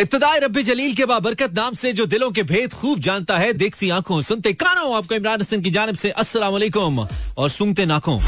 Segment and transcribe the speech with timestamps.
[0.00, 3.88] इब्तदाई रब्बी जलील के बाबरकत नाम से जो दिलों के भेद खूब जानता है, देखती
[3.90, 8.18] आँखों, सुनते कानों। आपको इमरान हसन की जानब से अस्सलाम वालेकुम और सुनते नाकों।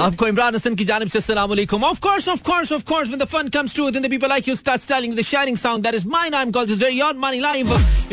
[0.00, 3.24] आपको इमरान हसन की जानब से अस्सलाम वालेकुम। Of course of course of course when
[3.24, 5.94] the fun comes to then the people like you start styling the shining sound that
[5.94, 7.64] is my calls is on money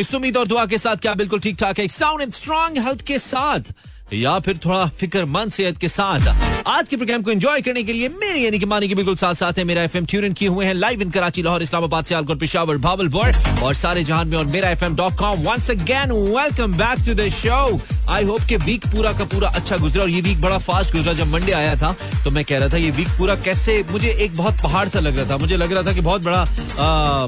[0.02, 3.02] इस उम्मीद और दुआ के साथ क्या बिल्कुल ठीक ठाक है साउंड एंड स्ट्रांग हेल्थ
[3.08, 3.74] के साथ।
[4.14, 6.28] या फिर थोड़ा फिक्रमंद सेहत के साथ।
[6.68, 9.36] आज के प्रोग्राम को एंजॉय करने के लिए मेरे यानी कि मानी के बिल्कुल साथ
[9.36, 12.78] साथ है मेरा एफएम ट्यून किए हुए हैं। लाइव इन कराची लाहौर इस्लामाबाद सियालकोट पिशावर
[12.78, 17.06] भावलपुर और सारे जहान में और मेरा F M dot com once again welcome back
[17.06, 20.42] to the show I hope के वीक पूरा का पूरा अच्छा गुजरा और ये वीक
[20.42, 23.36] बड़ा फास्ट गुजरा। जब मंडे आया था तो मैं कह रहा था ये वीक पूरा
[23.44, 26.22] कैसे मुझे एक बहुत पहाड़ सा लग रहा था। मुझे लग रहा था कि बहुत
[26.24, 26.42] बड़ा
[26.80, 27.26] आ,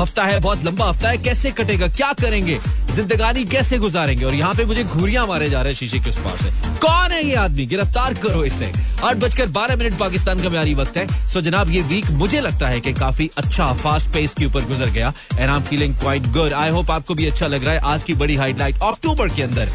[0.00, 2.58] हफ़्ता है बहुत लंबा हफ़्ता है। कैसे कटेगा क्या करेंगे?
[2.92, 4.24] जिंदगानी कैसे गुजारेंगे?
[4.24, 7.12] और यहाँ पे मुझे घूरियाँ मारे जा रहे हैं शीशे के उस पार से। कौन
[7.12, 7.66] है ये आदमी?
[7.66, 8.72] गिरफ़्तार करो इससे
[9.04, 12.68] आठ बजकर बारह मिनट पाकिस्तान का म्यारी वक्त है। सो जनाब, ये वीक मुझे लगता
[12.68, 16.26] है कि काफ़ी अच्छा फास्ट पेस के ऊपर गुजर गया। And I am feeling quite
[16.32, 19.42] good I hope आपको भी अच्छा लग रहा है आज की बड़ी हाईलाइट अक्टूबर के
[19.42, 19.68] अंदर।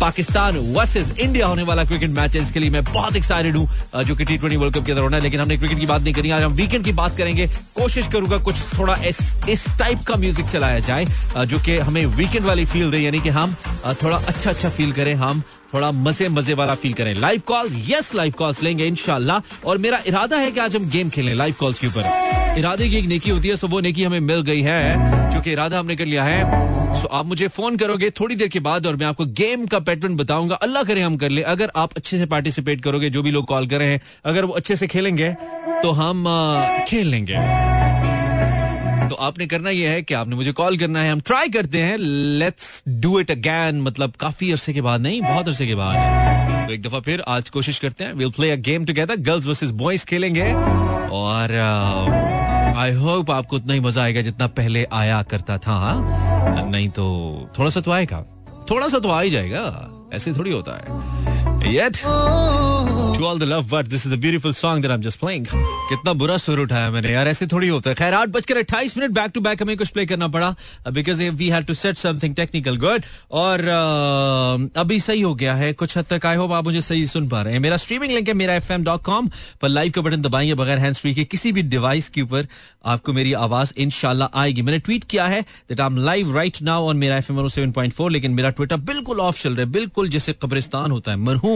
[0.00, 4.14] पाकिस्तान वर्सेज इंडिया होने वाला क्रिकेट मैच है इसके लिए मैं बहुत एक्साइटेड हूँ। जो
[4.14, 6.14] कि टी ट्वेंटी वर्ल्ड कप के अंदर होना है। लेकिन हमने क्रिकेट की बात नहीं
[6.14, 7.46] करी। आज हम वीकेंड की बात करेंगे।
[7.76, 11.04] कोशिश करूँगा कुछ थोड़ा इस इस टाइप का म्यूज़िक चलाया जाए।
[11.46, 13.56] जो कि हमें वीकेंड वाली फील दे। यानी कि हम
[14.02, 15.42] थोड़ा अच्छा अच्छा फील करें। हम
[15.74, 19.98] थोड़ा मज़े मज़े वाला फील करें। Live calls yes live calls लेंगे इनशाला और मेरा
[20.06, 23.30] इरादा है कि आज हम गेम खेलें लाइव कॉल्स के ऊपर। इरादे की एक नेकी
[23.30, 26.24] होती है सो वो नेकी हमें मिल गई है, जो कि इरादा हमने कर लिया
[26.24, 29.78] है। सो आप मुझे फ़ोन करोगे थोड़ी देर के बाद और मैं आपको गेम का
[29.80, 33.30] पैटर्न बताऊँगा। अल्लाह करे हम कर ले। अगर आप अच्छे से पार्टिसिपेट करोगे, जो भी
[33.30, 35.34] लोग कॉल कर रहे हैं, अगर वो अच्छे से खेलेंगे
[35.82, 36.24] तो हम
[36.88, 37.34] खेल लेंगे।
[39.08, 41.96] तो आपने करना यह है कि आपने मुझे कॉल करना है हम ट्राई करते हैं
[41.98, 46.72] लेट्स डू इट अगैन मतलब काफ़ी अरसे के बाद नहीं बहुत अरसे के बाद। तो
[46.72, 50.06] एक दफ़ा फिर आज कोशिश करते हैं will play a game together girls versus boys
[50.06, 50.52] खेलेंगे
[51.14, 51.52] और
[52.76, 56.70] आई uh, होप आपको उतना ही मज़ा आएगा जितना पहले आया करता था हाँ?
[56.70, 57.04] नहीं तो
[57.58, 58.24] थोड़ा सा तो आएगा
[58.70, 63.70] थोड़ा सा तो आ ही जाएगा ऐसे थोड़ी होता है। Yet, to all the love
[63.70, 65.46] but this is the beautiful song that I'm just playing.
[65.88, 69.10] कितना बुरा सुर उठाया मैंने यार ऐसे थोड़ी होता है। खैर आठ बजकर अट्ठाईस मिनट
[69.14, 70.54] बैक टू बैक हमें कुछ प्ले करना पड़ा
[70.92, 73.02] because we had to set something technical good
[73.40, 77.06] और uh, अभी सही हो गया है कुछ हद तक आई होप आप मुझे सही
[77.06, 80.54] सुन पा रहे हैं। मेरा स्ट्रीमिंग लिंक है मेरा एफ़ पर लाइव का बटन दबाएँगे
[80.54, 82.48] बगैर हैंड फ्री के किसी भी डिवाइस के ऊपर
[82.84, 86.88] आपको मेरी आवाज़ इनशाला आएगी। मैंने ट्वीट किया है that I am live right now
[86.88, 90.32] on Mera FM M फोर लेकिन मेरा ट्विटर बिल्कुल ऑफ़ चल रहा है बिल्कुल जैसे
[90.42, 91.53] कब्रिस्तान होता है मरहूम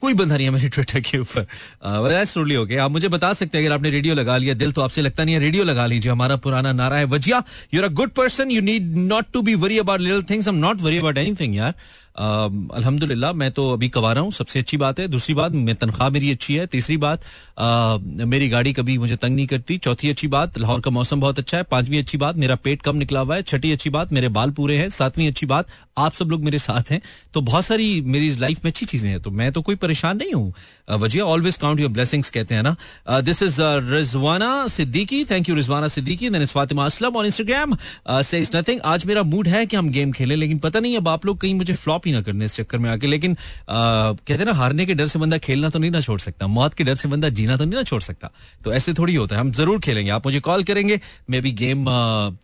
[0.00, 1.46] कोई बंदा नहीं है मेरे ट्विटर के ऊपर।
[1.86, 2.78] uh, okay.
[2.78, 5.34] आप मुझे बता सकते हैं अगर आपने रेडियो लगा लिया दिल तो आपसे लगता नहीं
[5.34, 7.42] है रेडियो लगा लीजिए। हमारा पुराना नारा है Wajiha
[7.74, 10.80] you're a good person you need not to be worry about little things am not
[10.80, 11.74] worry about anything यार।
[12.16, 16.08] अल्हम्दुलिल्लाह, मैं तो अभी कमा रहा हूँ, सबसे अच्छी बात है। दूसरी बात, मैं तनख्वाह
[16.10, 17.22] मेरी अच्छी है। तीसरी बात
[18.26, 21.56] मेरी गाड़ी कभी मुझे तंग नहीं करती। चौथी अच्छी बात, लाहौर का मौसम बहुत अच्छा
[21.56, 24.50] है। पांचवी अच्छी बात, मेरा पेट कम निकला हुआ है। छठी अच्छी बात, मेरे बाल
[24.50, 25.66] पूरे हैं। सातवीं अच्छी बात,
[25.98, 27.00] आप सब लोग मेरे साथ हैं।
[27.34, 30.32] तो बहुत सारी मेरी लाइफ में अच्छी चीज़ें हैं। तो मैं तो कोई परेशान नहीं
[30.32, 30.52] हूँ।
[30.90, 35.24] Wajiha always count your blessings कहते हैं ना। This is Rizwana Siddiqui.
[35.24, 36.28] Thank you Rizwana Siddiqui.
[36.46, 37.76] Fatima Aslam और इंस्टाग्राम
[38.22, 41.26] से नथिंग आज मेरा मूड है कि हम गेम खेलें, लेकिन पता नहीं अब आप
[41.26, 43.36] लोग कहीं मुझे फ्लॉप ही ना करने इस चक्कर में आके। लेकिन
[43.70, 46.74] कहते हैं ना, हारने के डर से बंदा खेलना तो नहीं ना छोड़ सकता। मौत
[46.74, 48.30] के डर से बंदा जीना तो नहीं ना छोड़ सकता।
[48.64, 51.00] तो ऐसे थोड़ी होता है। हम ज़रूर खेलेंगे। आप मुझे कॉल करेंगे।
[51.30, 51.84] मैं भी गेम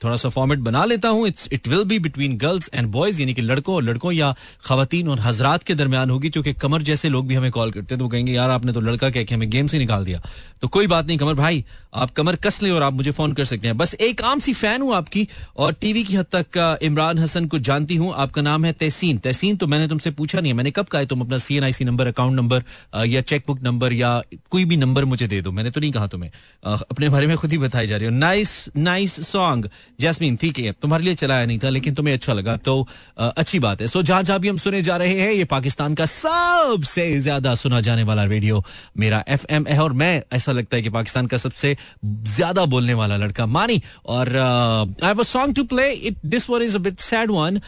[0.05, 3.35] थोड़ा सा फॉर्मेट बना लेता हूँ। It's it will be between girls and boys यानी
[3.35, 4.35] कि लड़कों और लड़कों या
[4.65, 7.99] खातन और हजरात के दरमियान होगी, क्योंकि कमर जैसे लोग भी हमें कॉल करते हैं।
[7.99, 10.21] तो कहेंगे, यार, आपने तो लड़का कह के हमें गेम से निकाल दिया।
[10.63, 13.45] तो कोई बात नहीं, कमर भाई, आप कमर कस ले और आप मुझे फ़ोन कर
[13.45, 17.19] सकते हैं। बस एक आम सी फ़ैन हूँ आपकी, और टीवी की हद तक इमरान
[17.19, 20.57] हसन को जानती हूँ। आपका नाम है तहसीन। तहसीन तो मैंने तुमसे पूछा नहीं है।
[20.57, 22.63] मैंने कब कहा है तुम अपना C N I C number account number
[23.07, 24.11] या चेक बुक नंबर या
[24.51, 26.31] कोई भी नंबर मुझे दे दो। मैंने तो नहीं कहा तुम्हें।
[26.65, 29.69] अपने बारे में खुद ही बताई जा रही हो। नाइस नाइस सॉन्ग
[30.01, 32.87] जैसमीन ठीक है तुम्हारे लिए चलाया नहीं था, लेकिन तुम्हें अच्छा लगा तो
[33.19, 36.07] अच्छी बात है। सो जहाँ जहाँ भी हम सुने जा रहे हैं, ये पाकिस्तान का
[36.07, 38.63] सबसे ज़्यादा सुना जाने वाला रेडियो
[38.99, 42.95] मेरा एफ़ एम है, और मैं, ऐसा लगता है कि पाकिस्तान का सबसे ज़्यादा बोलने
[42.95, 47.01] वाला लड़का मानी। और I have song to play it this one is a bit
[47.01, 47.61] sad one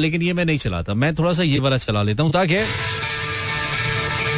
[0.00, 2.64] लेकिन ये मैं नहीं चलाता। मैं थोड़ा सा ये वाला चला लेता हूँ ताकि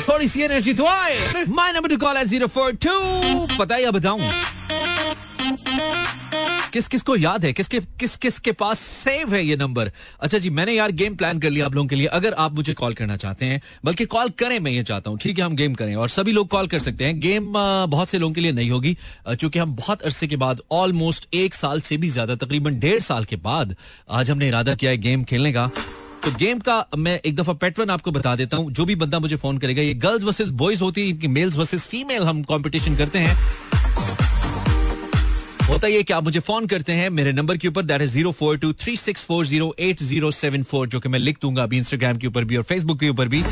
[0.08, 3.90] थोड़ी सी एनर्जी तो आए। My number to call at zero four two पता या
[3.90, 4.20] बताऊँ
[6.72, 7.52] किस किस को याद है?
[7.52, 9.90] किसके किस किस के पास सेव है ये नंबर
[10.20, 12.72] अच्छा जी, मैंने यार गेम प्लान कर लिया आप लोगों के लिए। अगर आप मुझे
[12.74, 15.74] कॉल करना चाहते हैं, बल्कि कॉल करें, मैं ये चाहता हूँ। ठीक है, हम गेम
[15.74, 18.70] करें। और सभी लोग कॉल कर सकते हैं। गेम बहुत से लोगों के लिए नहीं
[18.70, 18.96] होगी।
[19.30, 23.24] चूँकि हम बहुत अरसे के बाद ऑलमोस्ट एक साल से भी ज़्यादा, तकरीबन डेढ़ साल
[23.24, 23.76] के बाद,
[24.10, 25.70] आज हमने इरादा किया है गेम खेलने का।
[26.24, 29.36] तो गेम का मैं एक दफ़ा पैटर्न आपको बता देता हूँ, जो भी बंदा मुझे
[29.36, 33.18] फ़ोन करेगा, ये गर्ल्स वर्सेस बॉयज़ होती है, इनकी मेल्स वर्सेस फीमेल हम कंपटीशन करते
[33.18, 33.36] हैं।
[35.68, 38.32] होता ये कि आप मुझे फ़ोन करते हैं, मेरे नंबर के ऊपर that is zero
[38.32, 41.62] four two three six four zero eight zero seven four जो कि मैं लिख दूँगा
[41.62, 43.42] अभी इंस्टाग्राम के ऊपर भी और फेसबुक के ऊपर भी।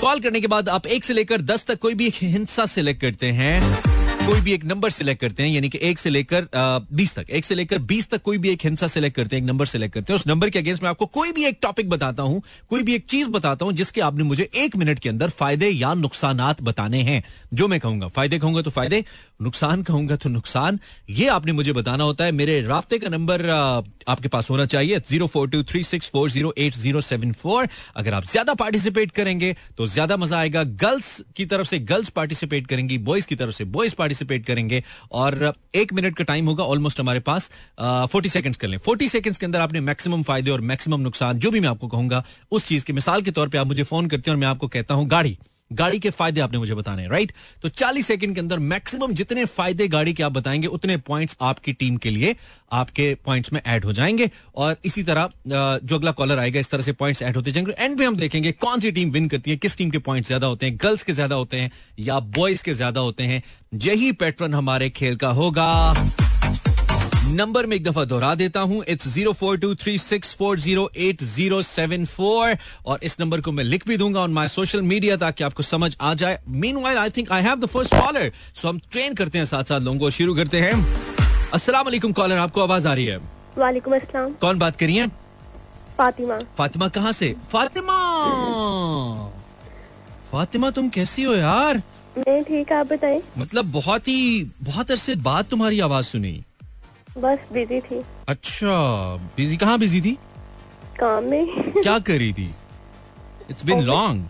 [0.00, 3.32] कॉल करने के बाद आप एक से लेकर दस तक कोई भी हिंसा सिलेक्ट करते
[3.32, 3.99] हैं।
[4.30, 6.46] कोई भी एक नंबर सिलेक्ट करते हैं, यानी कि एक से लेकर
[6.92, 9.48] बीस तक। एक से लेकर बीस तक कोई भी एक हिंसा सिलेक्ट करते हैं, एक
[9.48, 12.22] नंबर सिलेक्ट करते हैं। उस नंबर के अगेंस्ट मैं आपको कोई भी एक टॉपिक बताता
[12.22, 15.68] हूँ, कोई भी एक चीज़ बताता हूँ, जिसके आपने मुझे एक मिनट के अंदर फ़ायदे
[15.68, 17.22] या नुकसान बताने हैं।
[17.54, 19.04] जो मैं कहूँगा, फ़ायदे कहूँगा तो फ़ायदे
[19.40, 20.78] नुकसान कहूँगा तो नुकसान।
[21.10, 25.26] ये आपने मुझे बताना होता है। मेरे रबते का नंबर आपके पास होना चाहिए। Zero
[25.26, 27.68] four two three six four zero eight zero seven four.
[27.96, 32.66] अगर आप ज़्यादा पार्टिसिपेट करेंगे तो ज़्यादा मज़ा आएगा। गर्ल्स की तरफ़ से गर्ल्स पार्टिसिपेट
[32.66, 34.82] करेंगी बॉयज़ की तरफ़ से बॉयज़ पार्टिसिपेट करेंगे।
[35.12, 37.50] और, एक मिनट का टाइम होगा ऑलमोस्ट हमारे पास।
[37.80, 41.50] फोर्टी सेकंड्स कर लें। फोर्टी सेकंड्स के अंदर आपने मैक्सिमम फ़ायदे और मैक्सिमम नुकसान, जो
[41.50, 44.30] भी मैं आपको कहूँगा, उस चीज़ के मिसाल के तौर पर आप मुझे फ़ोन करते
[44.30, 45.36] हैं और मैं आपको कहता हूँ, गाड़ी।
[45.70, 47.32] गाड़ी के फ़ायदे आपने मुझे बताने राइट
[47.62, 51.72] तो 40 सेकंड के अंदर मैक्सिमम जितने फ़ायदे गाड़ी के आप बताएँगे, उतने पॉइंट्स आपकी
[51.72, 52.34] टीम के लिए
[52.72, 56.82] आपके पॉइंट्स में ऐड हो जाएँगे। और इसी तरह जो अगला कॉलर आएगा, इस तरह
[56.82, 59.56] से पॉइंट्स ऐड होते जाएँगे। एंड में हम देखेंगे कौन सी टीम विन करती है,
[59.56, 62.74] किस टीम के पॉइंट ज़्यादा होते हैं गर्ल्स के ज़्यादा होते हैं या बॉयज़ के
[62.74, 63.42] ज़्यादा होते हैं।
[63.84, 65.70] यही पैटर्न हमारे खेल का होगा।
[67.24, 70.90] नंबर में एक दफ़ा दोहरा देता हूँ। It's zero four two three six four zero
[70.96, 72.56] eight zero seven four
[72.86, 75.96] और इस नंबर को मैं लिख भी दूँगा ऑन माई सोशल मीडिया ताकि आपको समझ
[76.00, 76.38] आ जाए।
[76.76, 79.80] Meanwhile I think I have the first caller so हम ट्रेन करते हैं साथ साथ
[79.80, 80.72] लोगों को शुरू करते हैं।
[81.54, 83.18] अस्सलाम वालेकुम कॉलर आपको आवाज़ आ रही है?
[83.58, 85.06] वालेकुम अस्सलाम। कौन बात करिए
[85.98, 87.34] फातिमा। फातिमा कहाँ से?
[87.52, 87.98] फातिमा!
[90.32, 91.82] फातिमा तुम कैसी हो यार?
[92.18, 93.22] मैं ठीक आप बताएँ?
[93.38, 96.40] मतलब बहुत ही बहुत अरसे बाद तुम्हारी आवाज़ सुनी।
[97.18, 98.74] बस बिज़ी थी। अच्छा
[99.36, 100.16] बिज़ी कहाँ बिज़ी थी?
[101.00, 102.50] काम में। क्या कर रही थी?
[103.50, 104.28] इट्स बिन लॉन्ग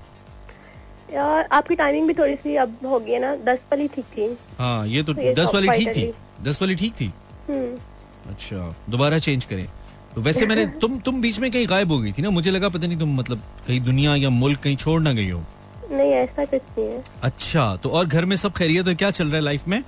[1.14, 4.28] यार आपकी टाइमिंग भी थोड़ी सी अब हो गई है ना दस वाली ठीक थी।
[4.58, 6.12] हाँ ये तो, तो ये दस वाली ठीक थी।
[6.42, 7.06] दस वाली ठीक थी?
[7.48, 9.66] हम्म। अच्छा दोबारा चेंज करें।
[10.14, 12.30] तो वैसे मैंने तुम तुम बीच में कहीं गायब हो गई थी ना?
[12.30, 15.42] मुझे लगा पता नहीं तुम मतलब कहीं दुनिया या मुल्क कहीं छोड़ ना गई हो।
[15.90, 18.94] नहीं ऐसा कुछ नहीं है। अच्छा तो और घर में सब खैरियत है?
[18.94, 19.82] क्या चल रहा है लाइफ में?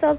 [0.00, 0.18] सब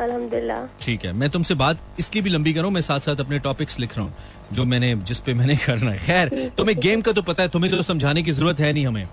[0.00, 3.78] अल्हम्दुलिल्लाह। ठीक है मैं तुमसे बात इसलिए भी लंबी करूँ मैं साथ साथ अपने टॉपिक्स
[3.80, 4.14] लिख रहा हूँ
[4.52, 7.72] जो मैंने जिस पे मैंने करना है। खैर तुम्हें गेम का तो पता है तुम्हें
[7.72, 9.06] तो समझाने की ज़रूरत है नहीं हमें।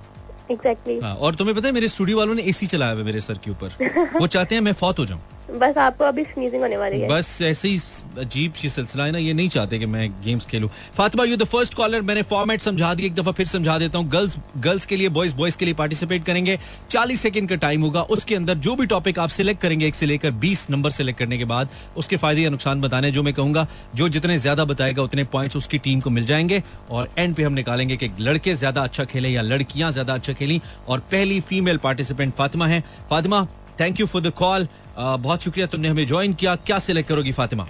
[0.51, 1.01] Exactly.
[1.03, 3.51] हाँ, और तुम्हें पता है मेरे स्टूडियो वालों ने एसी चलाया हुआ मेरे सर के
[3.51, 5.21] ऊपर। वो चाहते हैं मैं फौत हो जाऊँ।
[5.53, 7.77] बस आपको अभी स्नीजिंग होने वाली है। बस ऐसे ही
[8.19, 11.43] अजीब सी सिलसिला है ना, ये नहीं चाहते कि मैं games खेलूं। Fatima you the
[11.45, 14.97] first caller मैंने फॉर्मेट समझा दिया एक दफ़ा फिर समझा देता हूँ। गर्ल्स गर्ल्स के
[14.97, 16.57] लिए बॉयज़ बॉयज़ के लिए पार्टिसिपेट करेंगे।
[16.91, 20.05] 40 सेकंड का टाइम होगा, उसके अंदर जो भी टॉपिक आप सिलेक्ट करेंगे, एक से
[20.05, 23.67] लेकर 20 नंबर सेलेक्ट करने के बाद, उसके फ़ायदे या नुकसान बताने जो मैं कहूँगा,
[23.95, 26.61] जो जितने ज़्यादा बताएगा, उतने पॉइंट्स उसकी टीम को मिल जाएँगे।
[26.91, 30.61] और एंड पे हम निकालेंगे कि लड़के ज़्यादा अच्छा खेले या लड़कियाँ ज़्यादा अच्छा खेली।
[30.87, 33.47] और पहली फीमेल पार्टिसिपेंट फातिमा है। Fatima
[33.79, 34.67] thank you for the call
[34.97, 37.67] बहुत शुक्रिया तुमने हमें ज्वाइन किया। क्या सिलेक्ट करोगी Fatima?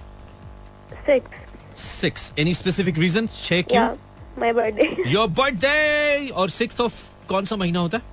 [1.78, 3.88] Six any specific reason छह क्यों?
[4.40, 6.94] माय बर्थडे योर बर्थडे और सिक्स ऑफ़
[7.30, 8.04] कौन सा महीना होता है?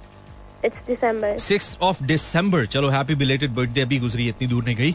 [1.38, 4.92] सिक्स ऑफ़ दिसंबर चलो हैप्पी बिलेटेड बर्थडे अभी गुजरी इतनी दूर नहीं गई।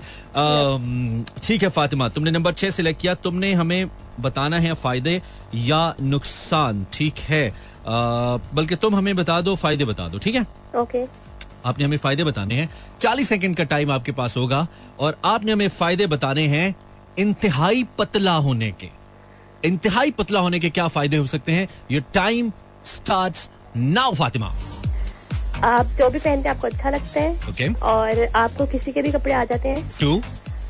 [1.40, 3.90] ठीक है फातिमा तुमने नंबर छह सिलेक्ट किया। तुमने हमें
[4.20, 5.22] बताना है फ़ायदे
[5.56, 7.50] या नुकसान। ठीक है।
[7.88, 10.42] बल्कि तुम हमें बता दो फ़ायदे बता दो। ठीक है?
[10.76, 11.08] Okay okay.
[11.66, 12.70] आपने हमें फ़ायदे बताने हैं।
[13.02, 14.68] चालीस सेकंड का टाइम आपके पास होगा
[15.00, 16.76] और आपने हमें फ़ायदे बताने हैं
[17.20, 18.90] इंतहाई पतला होने के।
[19.64, 21.68] इंतहाई पतला होने के क्या फ़ायदे हो सकते हैं?
[21.92, 22.52] Your time
[22.86, 24.54] start now Fatima.
[25.64, 27.76] आप जो भी पहनते हैं आपको अच्छा लगता है। Okay.
[27.82, 30.22] और आपको किसी के भी कपड़े आ जाते हैं। टू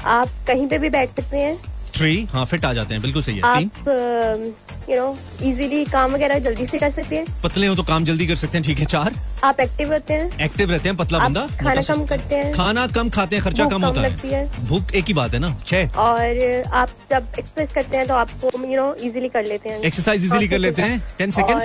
[0.05, 1.57] आप कहीं पे भी बैठ सकते हैं।
[1.95, 3.85] थ्री हाँ फिट आ जाते हैं। बिल्कुल सही है। आप
[4.89, 8.27] यू नो इजीली काम वगैरह जल्दी से कर सकते हैं। पतले हो तो काम जल्दी
[8.27, 9.13] कर सकते हैं ठीक है चार?
[9.43, 11.45] आप एक्टिव रहते हैं। एक्टिव रहते हैं पतला बंदा?
[11.61, 15.13] खाना कम करते हैं। खाना कम खाते हैं खर्चा कम होता है। भूख एक ही
[15.13, 15.97] बात है ना छह?
[15.99, 20.25] और आप जब एक्सरसाइज करते हैं तो आपको यू नो इजीली कर लेते हैं। एक्सरसाइज
[20.25, 21.59] इजीली कर लेते हैं। Ten second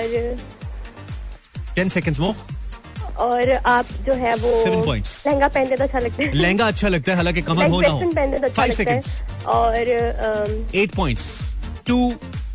[1.74, 2.34] ten second more
[3.20, 7.16] और आप जो है वो लहंगा पहनते तो अच्छा लगता है। लहंगा अच्छा लगता है
[7.16, 9.00] हालाँकि कमर हो ना हो। तो अच्छा है।
[9.46, 9.74] और
[10.74, 11.26] eight points
[11.86, 12.12] two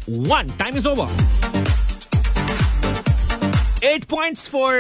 [0.10, 1.24] one time is over
[3.84, 4.74] eight points for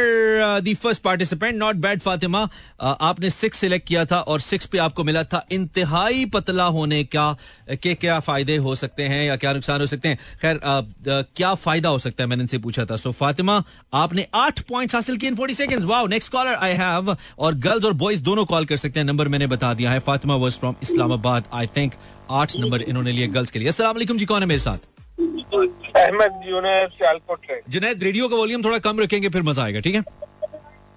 [0.62, 2.39] the first participant not bad Fatima
[2.82, 7.38] आपने सिक्स सिलेक्ट किया था और सिक्स पे आपको मिला था। इंतहाई पतला होने का
[7.84, 10.17] के क्या फ़ायदे हो सकते हैं या क्या नुकसान हो सकते हैं?
[10.41, 12.29] खैर uh, uh, क्या फ़ायदा हो सकता है?
[12.29, 13.63] मैंने इनसे पूछा था। सो so, फातिमा
[13.94, 17.86] आपने आठ पॉइंट्स हासिल किए in forty second wow next caller I have और गर्ल्स
[17.86, 20.75] और बॉयज़ दोनों कॉल कर सकते हैं। नंबर मैंने बता दिया है। Fatima was from
[20.84, 21.94] Islamabad I think
[22.32, 24.95] आठ नंबर इन्होंने लिए गर्ल्स के लिए। असला जी कौन है मेरे साथ?
[25.17, 29.95] अहमद जुनैद सियालकोट से। जुनैद रेडियो का वॉल्यूम थोड़ा कम रखेंगे फिर मज़ा आएगा ठीक
[29.95, 30.01] है?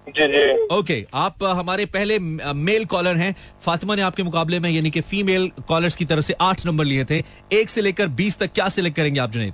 [0.07, 4.91] जी जी। ओके आप हमारे पहले मेल कॉलर हैं। फातिमा ने आपके मुकाबले में यानी
[4.91, 7.23] कि फीमेल कॉलर्स की तरफ़ से आठ नंबर लिए थे।
[7.53, 9.53] एक से लेकर बीस तक क्या सिलेक्ट करेंगे आप जुनेद?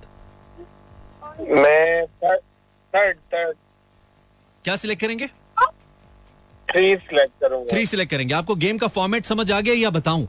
[1.41, 2.39] मैं थर्ड
[2.93, 3.55] थर्ड
[4.65, 5.27] क्या सिलेक्ट करेंगे?
[6.67, 10.27] थ्री सिलेक्ट करूँगा। थ्री सिलेक्ट करेंगे। आपको गेम का फॉर्मेट समझ आ गया या बताऊँ?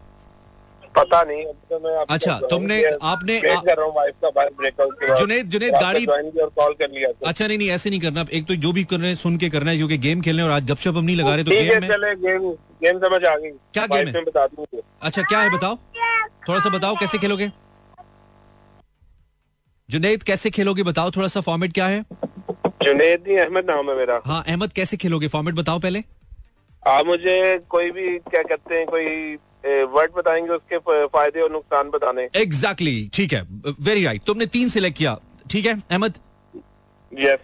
[0.98, 4.94] पता नहीं तो मैं अच्छा, तुमने- आपने- वेट कर रहा हूँ वाइफ का बाहर ब्रेकआउट
[4.94, 8.46] के जुनेद- जुनेद, गाड़ी- और कॉल कर लिया। अच्छा नहीं नहीं ऐसे नहीं करना। एक
[8.46, 10.94] तो जो भी करना है सुन के करना है क्योंकि गेम खेलने और आज गपशप
[10.96, 12.50] हम नहीं लगा रहे तो गेम में चले गेम
[12.84, 14.24] गेम समझ आ गई। क्या गेम है?
[14.24, 15.76] बता दूँगी अच्छा क्या है बताओ।
[16.48, 17.50] थोड़ा सा बताओ कैसे खेलोगे?
[19.90, 22.04] जुनेद कैसे खेलोगे बताओ थोड़ा सा फॉर्मेट क्या है?
[22.82, 25.28] जुनेद नहीं अहमद नाम है मेरा। हाँ अहमद कैसे खेलोगे?
[25.28, 26.02] फॉर्मेट बताओ पहले।
[26.86, 29.36] आप मुझे कोई भी क्या कहते हैं कोई
[29.86, 33.42] वर्ड बताएँगे उसके फ़ायदे और नुकसान बताने। एग्जैक्टली exactly, ठीक है.
[33.80, 34.26] Very right right.
[34.26, 35.18] तुमने तीन सिलेक्ट किया.
[35.50, 36.14] ठीक है अहमद?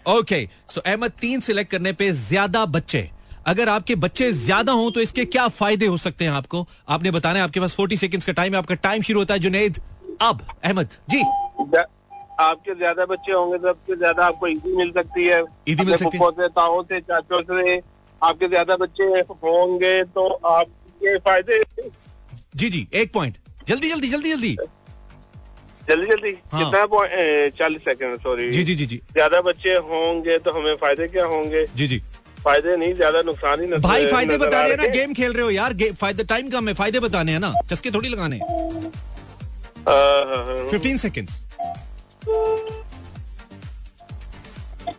[0.08, 3.08] ओके सो अहमद तीन सिलेक्ट करने पे ज़्यादा बच्चे.
[3.46, 6.66] अगर आपके बच्चे ज़्यादा हों तो इसके क्या फ़ायदे हो सकते हैं आपको?
[6.88, 9.40] आपने बताना है आपके पास 40 सेकंड्स का टाइम है आपका टाइम शुरू होता है
[9.40, 9.80] जुनेद
[10.22, 11.22] अब अहमद जी.
[12.40, 15.42] आपके ज़्यादा बच्चे होंगे तो सबसे ज़्यादा आपको ईदी मिल सकती है.
[15.68, 17.80] ईदी मिल सकती है। ताओ से चाचों से
[18.22, 19.04] आपके ज़्यादा बच्चे
[19.44, 21.62] होंगे तो आपके फ़ायदे
[22.54, 23.36] जी जी एक पॉइंट
[23.68, 24.56] जल्दी जल्दी जल्दी जल्दी.
[25.88, 26.30] जल्दी जल्दी.
[26.52, 26.80] हाँ। कितना
[27.58, 28.96] चालीस सेकंड सॉरी जी जी जी जी.
[29.12, 31.64] ज़्यादा बच्चे होंगे तो हमें फ़ायदे क्या होंगे?
[31.76, 31.98] जी जी.
[32.44, 35.74] फ़ायदे नहीं ज़्यादा नुकसान ही भाई फ़ायदे बता रहे ना गेम खेल रहे हो यार
[36.00, 38.38] फ़ायदे टाइम कम है फ़ायदे बताने हैं ना चस्के थोड़ी लगाने।
[40.70, 41.42] फिफ्टीन सेकेंड्स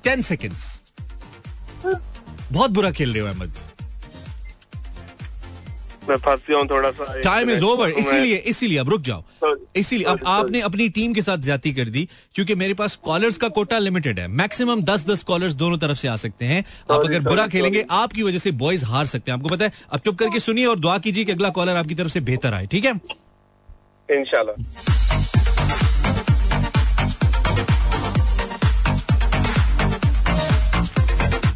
[0.03, 0.63] टेन सेकेंड्स
[2.51, 3.51] बहुत बुरा खेल रहे हो अहमद।
[6.09, 9.23] मैं फंस गया हूँ थोड़ा सा टाइम इज़ ओवर इसीलिए इसीलिए अब रुक जाओ।
[9.75, 10.19] इसीलिए अब.
[10.27, 14.19] आपने अपनी टीम के साथ ज़्यादा कर दी क्योंकि मेरे पास कॉलर्स का कोटा लिमिटेड
[14.19, 17.85] है। मैक्सिमम दस दस कॉलर्स दोनों तरफ़ से आ सकते हैं। आप अगर बुरा खेलेंगे
[17.91, 20.79] आपकी वजह से बॉयज़ हार सकते हैं। आपको पता है अब चुप करके सुनिए और
[20.79, 22.99] दुआ कीजिए कि अगला कॉलर आपकी तरफ़ से बेहतर आए ठीक है?
[24.09, 25.02] इंशाल्लाह।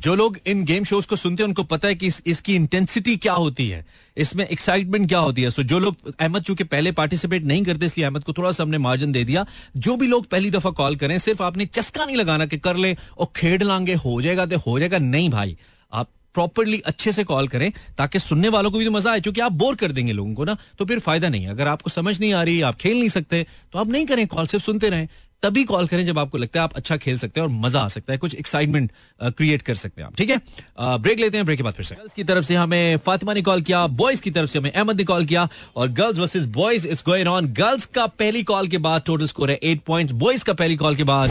[0.04, 3.16] जो लोग इन गेम शोज़ को सुनते हैं उनको पता है कि इस, इसकी इंटेंसिटी
[3.18, 3.86] क्या होती है।
[4.18, 7.86] इसमें एक्साइटमेंट क्या होती है। सो so, जो लोग अहमद चूँकि पहले पार्टिसिपेट नहीं करते
[7.86, 9.46] इसलिए अहमद को थोड़ा सा हमने मार्जिन दे दिया।
[9.78, 12.96] जो भी लोग पहली दफ़ा कॉल करें सिर्फ़ आपने चस्का नहीं लगाना कि कर ले
[13.18, 15.58] और खेड़ लांगे हो जाएगा तो हो जाएगा। नहीं भाई
[15.94, 19.42] आप प्रॉपरली अच्छे से कॉल करें ताकि सुनने वालों को भी तो मज़ा आए क्योंकि
[19.42, 22.34] आप बोर कर देंगे लोगों को ना तो फिर फ़ायदा नहीं अगर आपको समझ नहीं
[22.34, 25.08] आ रही आप खेल नहीं सकते तो आप नहीं करें कॉल सिर्फ़ सुनते रहें।
[25.44, 27.88] तभी कॉल करें जब आपको लगता है आप अच्छा खेल सकते हैं और मज़ा आ
[27.88, 28.92] सकता है। कुछ एक्साइटमेंट
[29.24, 30.38] क्रिएट कर सकते हैं आप, ठीक है?
[30.80, 33.42] ब्रेक लेते हैं ब्रेक के बाद फिर से। गर्ल्स की तरफ़ से हमें फातिमा ने
[33.42, 36.88] कॉल किया बॉयज़ की तरफ़ से हमें अहमद ने कॉल किया और girls versus boys
[36.88, 40.44] is going on girls का पहली कॉल के बाद टोटल स्कोर है एट पॉइंट बॉयज़
[40.46, 41.30] का पहली कॉल के बाद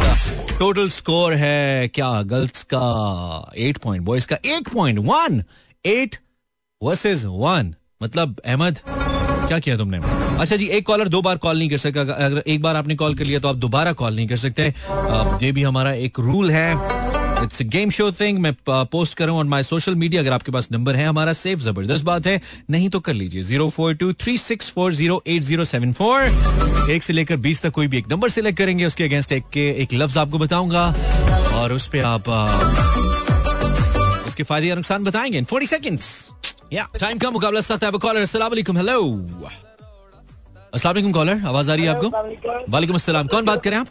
[0.59, 2.23] टोटल स्कोर है क्या?
[2.23, 5.43] गर्ल्स का एट पॉइंट बॉयज़ का एक point one
[5.85, 6.17] eight
[6.83, 8.79] versus one मतलब अहमद
[9.47, 9.99] क्या किया तुमने?
[10.41, 13.15] अच्छा जी, एक कॉलर दो बार कॉल नहीं कर सकता अगर एक बार आपने कॉल
[13.15, 14.63] कर लिया तो आप दोबारा कॉल नहीं कर सकते।
[15.45, 16.73] ये भी हमारा एक रूल है।
[17.37, 20.97] इट्स गेम शो थिंग मैं पोस्ट करूँ ऑन माय सोशल मीडिया अगर आपके पास नंबर
[20.97, 24.71] है हमारा सेफ़ ज़बरदस्त बात है। नहीं तो कर लीजिए। Zero four two three six
[24.71, 28.29] four zero eight zero seven four एक से लेकर बीस तक कोई भी एक नंबर
[28.29, 30.87] सिलेक्ट करेंगे। उसके अगेंस्ट एक के, एक लफ्ज आपको बताऊँगा।
[31.57, 32.29] और उस पर आप
[34.27, 36.31] उसके फ़ायदे या नुकसान बताएँगे। इन फोर्टी सेकेंड्स
[36.73, 39.01] या टाइम का मुकाबला साथ है कॉलर अस्सलाम वालेकुम हेलो
[40.75, 42.09] अस्सलाम वालेकुम कॉलर आवाज़ आ रही है आपको
[42.73, 43.89] वालेकुम अस्सलाम कौन बात करें आप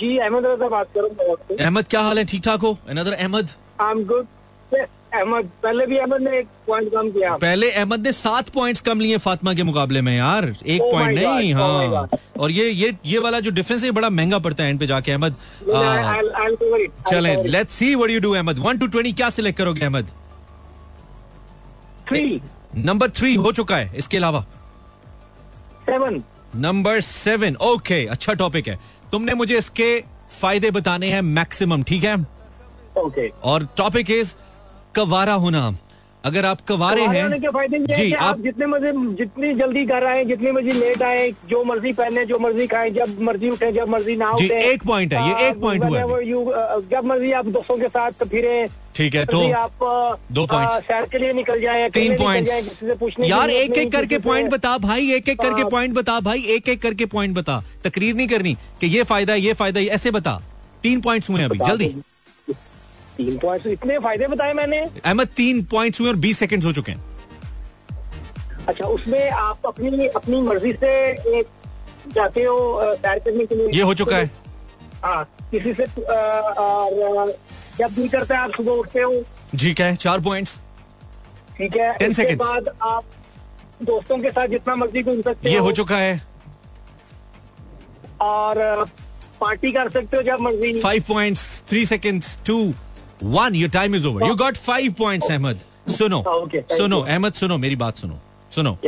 [0.00, 2.24] जी अहमद रजा बात करूँ अहमद क्या हाल है?
[2.24, 2.78] ठीक ठाक हो?
[2.88, 3.50] Another Ahmed
[3.80, 4.26] I am good
[4.72, 9.00] Ahmed पहले भी अहमद ने एक पॉइंट कम किया। पहले अहमद ने सात पॉइंट्स कम
[9.00, 12.18] लिए फातिमा के मुकाबले में यार। एक Oh पॉइंट नहीं oh हाँ। God.
[12.40, 15.12] और ये ये ये वाला जो डिफरेंस है बड़ा महँगा पड़ता है एंड पे जाके
[15.12, 15.34] अहमद
[17.10, 20.10] चलें let's see what you do Ahmed one two twenty क्या सिलेक्ट करोगे अहमद
[22.10, 22.40] थ्री
[22.76, 24.44] नंबर थ्री हो चुका है इसके अलावा।
[25.86, 26.22] सेवन
[26.56, 28.78] नंबर सेवन ओके अच्छा टॉपिक है।
[29.12, 29.88] तुमने मुझे इसके
[30.30, 32.14] फ़ायदे बताने हैं मैक्सिमम ठीक है?
[32.16, 33.42] Okay okay.
[33.44, 34.34] और टॉपिक इज़
[34.94, 35.70] कवारा होना।
[36.24, 40.04] अगर आप कवारे हैं के फ़ायदे जी हैं आप आप जितने मर्ज़ी जितनी जल्दी घर
[40.06, 43.88] आए जितनी मर्ज़ी लेट आए जो मर्ज़ी पहने जो मर्ज़ी खाएँ जब मर्ज़ी उठे जब
[43.88, 46.04] मर्ज़ी ना उठे एक point है, ये एक point हुआ है।
[46.90, 51.18] जब मर्ज़ी आप दोस्तों के साथ फिरे ठीक है तो आप दो पॉइंट सैर के
[51.18, 52.48] लिए निकल जाए तीन पॉइंट
[53.20, 56.68] यार एक एक करके पॉइंट बता भाई एक एक करके हाँ। पॉइंट बता भाई एक
[56.68, 60.40] एक करके पॉइंट बता। तकरीर नहीं करनी कि ये फ़ायदा ये फ़ायदा ऐसे बता।
[60.82, 61.94] तीन पॉइंट्स हुए अभी जल्दी।
[63.20, 66.92] तीन पॉइंट्स इतने फ़ायदे बताए मैंने। अहमद तीन पॉइंट हुए और बीस सेकेंड हो चुके
[66.92, 67.08] हैं।
[68.68, 71.42] अच्छा उसमें आप अपनी अपनी मर्ज़ी से
[72.14, 74.30] जाते हो सैर करने के लिए। ये हो चुका है।
[75.04, 77.34] हाँ किसी से और
[77.78, 79.22] जब दिल करता है आप सुबह उठते हो।
[79.58, 80.60] ठीक है चार पॉइंट्स
[81.56, 83.04] ठीक है 10 सेकेंड बाद आप
[83.82, 86.20] दोस्तों के साथ जितना मर्ज़ी घूम सकते ये हो हो। चुका है।
[88.22, 88.84] और
[89.40, 92.56] पार्टी कर सकते हो जब मर्ज़ी। Five points three seconds two
[93.22, 95.60] one your time is over you got five points Ahmed
[95.98, 96.22] सुनो
[96.72, 98.18] सुनो अहमद सुनो मेरी बात सुनो
[98.54, 98.78] सुनो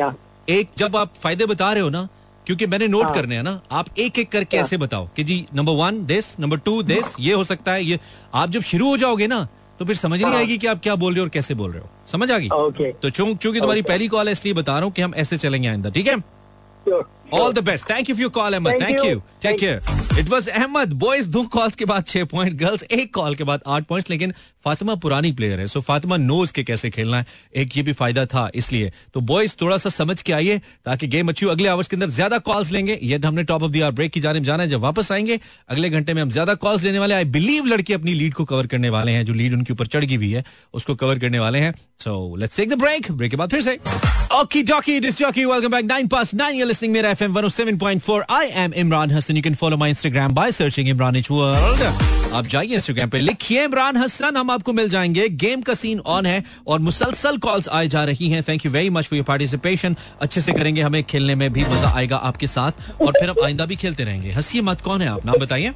[0.49, 2.09] एक जब आप फ़ायदे बता रहे हो ना
[2.47, 5.47] क्योंकि मैंने नोट हाँ। करने हैं ना आप एक एक करके। ऐसे बताओ कि जी
[5.55, 7.99] number one this number two this ये हो सकता है ये
[8.35, 9.47] आप जब शुरू हो जाओगे ना
[9.79, 11.71] तो फिर समझ नहीं हाँ। आएगी कि आप क्या बोल रहे हो और कैसे बोल
[11.73, 12.49] रहे हो। समझ आ गई?
[12.93, 15.69] तो चूँकि चूँकि तुम्हारी पहली कॉल है इसलिए बता रहा हूँ कि हम ऐसे चलेंगे
[15.69, 16.17] आइंदा ठीक है?
[17.33, 20.93] All the best thank you for call Ahmed thank you take care it was Ahmed
[21.03, 24.33] boys दो कॉल्स के बाद छह पॉइंट गर्ल्स एक कॉल के बाद आठ पॉइंट्स लेकिन
[24.65, 28.25] फातिमा पुरानी प्लेयर है सो फातिमा नोज़ के कैसे खेलना है एक ये भी फ़ायदा
[28.27, 31.89] था इसलिए तो बॉयज़ थोड़ा सा समझ के आइए ताकि गेम अच्छी हो अगले आवर्स
[31.89, 34.63] के अंदर ज़्यादा कॉल्स लेंगे ये हमने top of the hour break की जाने जाना
[34.63, 37.95] है जब वापस आएँगे अगले घंटे में हम ज़्यादा कॉल्स लेने वाले आई बिलीव लड़के
[37.95, 40.45] अपनी लीड को कवर करने वाले हैं जो लीड उनके ऊपर चढ़ गई हुई है
[40.75, 43.79] उसको कवर करने वाले हैं so let's take the break break के बाद फिर से
[44.35, 48.73] okay jockey this jockey welcome back 9 past 9 you're listening मेरा 107.4 I am
[48.73, 51.83] Imran Hasan you can follow my Instagram by searching Imran H world
[52.33, 56.27] आप जाइए इंस्टाग्राम पे। लिखिए इमरान हसन हम आपको मिल जाएँगे। गेम का सीन ऑन
[56.27, 59.97] है और मुसलसल कॉल्स आए जा रही हैं। Thank you very much for your participation
[60.21, 63.67] अच्छे से करेंगे हमें। खेलने में भी मज़ा आएगा आपके साथ। और फिर हम आइंदा
[63.67, 65.27] भी खेलते रहेंगे। हंसिए मत कौन है आप?
[65.27, 65.71] नाम बताइए।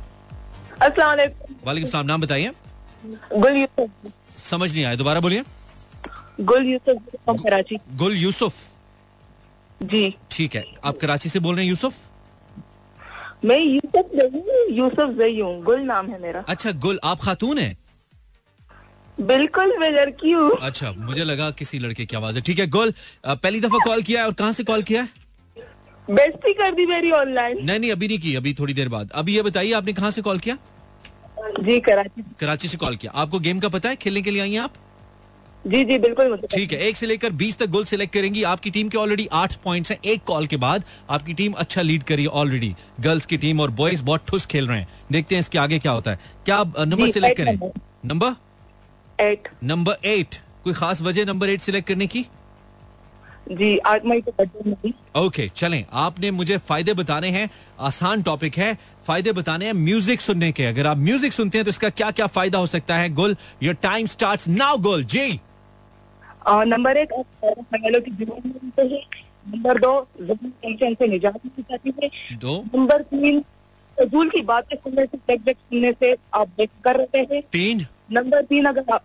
[1.67, 2.51] वालेकुम नाम बताइए।
[3.37, 3.67] गुल
[4.39, 5.43] समझ नहीं आया। दोबारा बोलिए।
[6.41, 8.55] गुल यूसुफ। गुल यूसुफ।
[9.81, 11.95] जी। ठीक है। आप कराची से बोल रहे हैं यूसुफ?
[13.45, 14.11] मैं यूसुफ
[14.71, 17.77] यूसुफ जई हूँ। गुल नाम है मेरा। अच्छा गुल आप खातून है?
[19.19, 22.93] बिल्कुल मैं लड़की हूँ। अच्छा मुझे लगा किसी लड़के की आवाज़ है। ठीक है गोल
[23.27, 25.09] पहली दफ़ा कॉल किया है और कहाँ से कॉल किया है?
[26.09, 29.35] बेस्ती कर दी मेरी ऑनलाइन। नहीं नहीं अभी नहीं की अभी थोड़ी देर बाद। अभी
[29.37, 30.57] ये बताइए आपने कहाँ से कॉल किया?
[31.61, 33.97] जी कराची। कराची से कॉल किया। आपको गेम का पता है?
[33.97, 34.75] खेलने के लिए आई हैं आप?
[35.67, 38.89] जी जी बिल्कुल ठीक है एक से लेकर बीस तक गोल सिलेक्ट करेंगी। आपकी टीम
[38.89, 42.29] के ऑलरेडी आठ पॉइंट्स हैं एक कॉल के बाद आपकी टीम अच्छा लीड करी है
[42.41, 45.79] ऑलरेडी गर्ल्स की टीम और बॉयज़ बहुत ठुस खेल रहे हैं। देखते हैं इसके आगे
[45.79, 47.71] क्या होता है। क्या आप नंबर सिलेक्ट करें?
[48.07, 48.35] नंबर
[49.19, 52.27] एट नंबर एट कोई खास वजह नंबर एट सिलेक्ट करने की?
[53.51, 57.49] जी बर्थडे ओके चलें। आपने मुझे फ़ायदे बताने हैं।
[57.81, 58.73] आसान टॉपिक है।
[59.07, 62.27] फ़ायदे बताने हैं म्यूज़िक सुनने के। अगर आप म्यूज़िक सुनते हैं तो इसका क्या क्या
[62.29, 63.09] फ़ायदा हो सकता है?
[63.11, 65.41] गुल योर टाइम स्टार्ट्स नाउ गुल जी।
[66.47, 69.03] नंबर एक ख्यालों की जीवन मिलते हैं
[69.49, 72.11] नंबर दो ज़मीन टेंशन से निजात मिल जाती है।
[72.77, 73.41] नंबर तीन
[73.99, 77.87] फजूल की बातें सुनने से टेक सुनने से आप बेट कर रहे हैं। तीन?
[78.13, 79.05] नंबर तीन अगर आप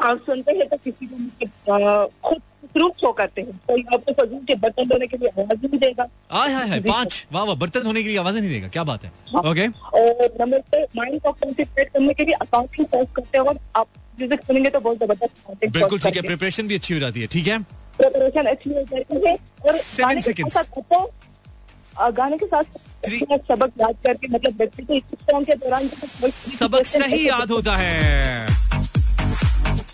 [0.00, 4.54] आप सुनते हैं तो किसी को खुद मसरूफ शो करते हैं। कोई आपको फजूल के
[4.56, 8.02] बर्तन धोने के लिए आवाज़ नहीं देगा। आय हाय हाय पाँच वाह वाह बर्तन धोने
[8.02, 9.66] के लिए आवाज़ नहीं देगा क्या बात है। हाँ। ओके
[10.00, 13.86] और नंबर माइंड को कंसंट्रेट करने के लिए अकाउंटिंग करते वक्त आप
[14.20, 17.46] म्यूज़िक सुनेंगे तो बहुत ज़बरदस्त बिल्कुल ठीक है प्रिपरेशन भी अच्छी हो जाती है ठीक
[17.48, 17.58] है।
[17.98, 22.64] प्रिपरेशन अच्छी हो जाती है और Seven गाने के साथ गाने के साथ
[23.06, 23.20] Three.
[23.48, 25.02] सबक याद करके मतलब व्यक्ति को इस
[25.46, 28.65] के दौरान सबक सही याद होता है।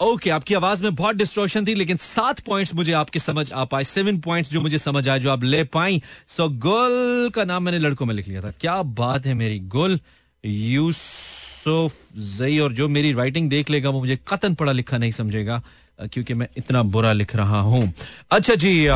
[0.02, 3.84] ओके आपकी आवाज़ में बहुत डिस्ट्रोशन थी, लेकिन सात पॉइंट्स मुझे आपके समझ आ पाए
[3.84, 7.78] सेवन पॉइंट्स जो मुझे समझ आए, जो आप ले पाई। सो गुल का नाम मैंने
[7.78, 10.00] लड़कों में लिख लिया था। क्या बात है मेरी गुल।
[10.44, 15.62] यूसुफ जई, और जो मेरी राइटिंग देख लेगा, वो मुझे कतन पढ़ा लिखा नहीं समझेगा।
[16.06, 17.92] क्योंकि मैं इतना बुरा लिख रहा हूँ।
[18.30, 18.88] अच्छा जी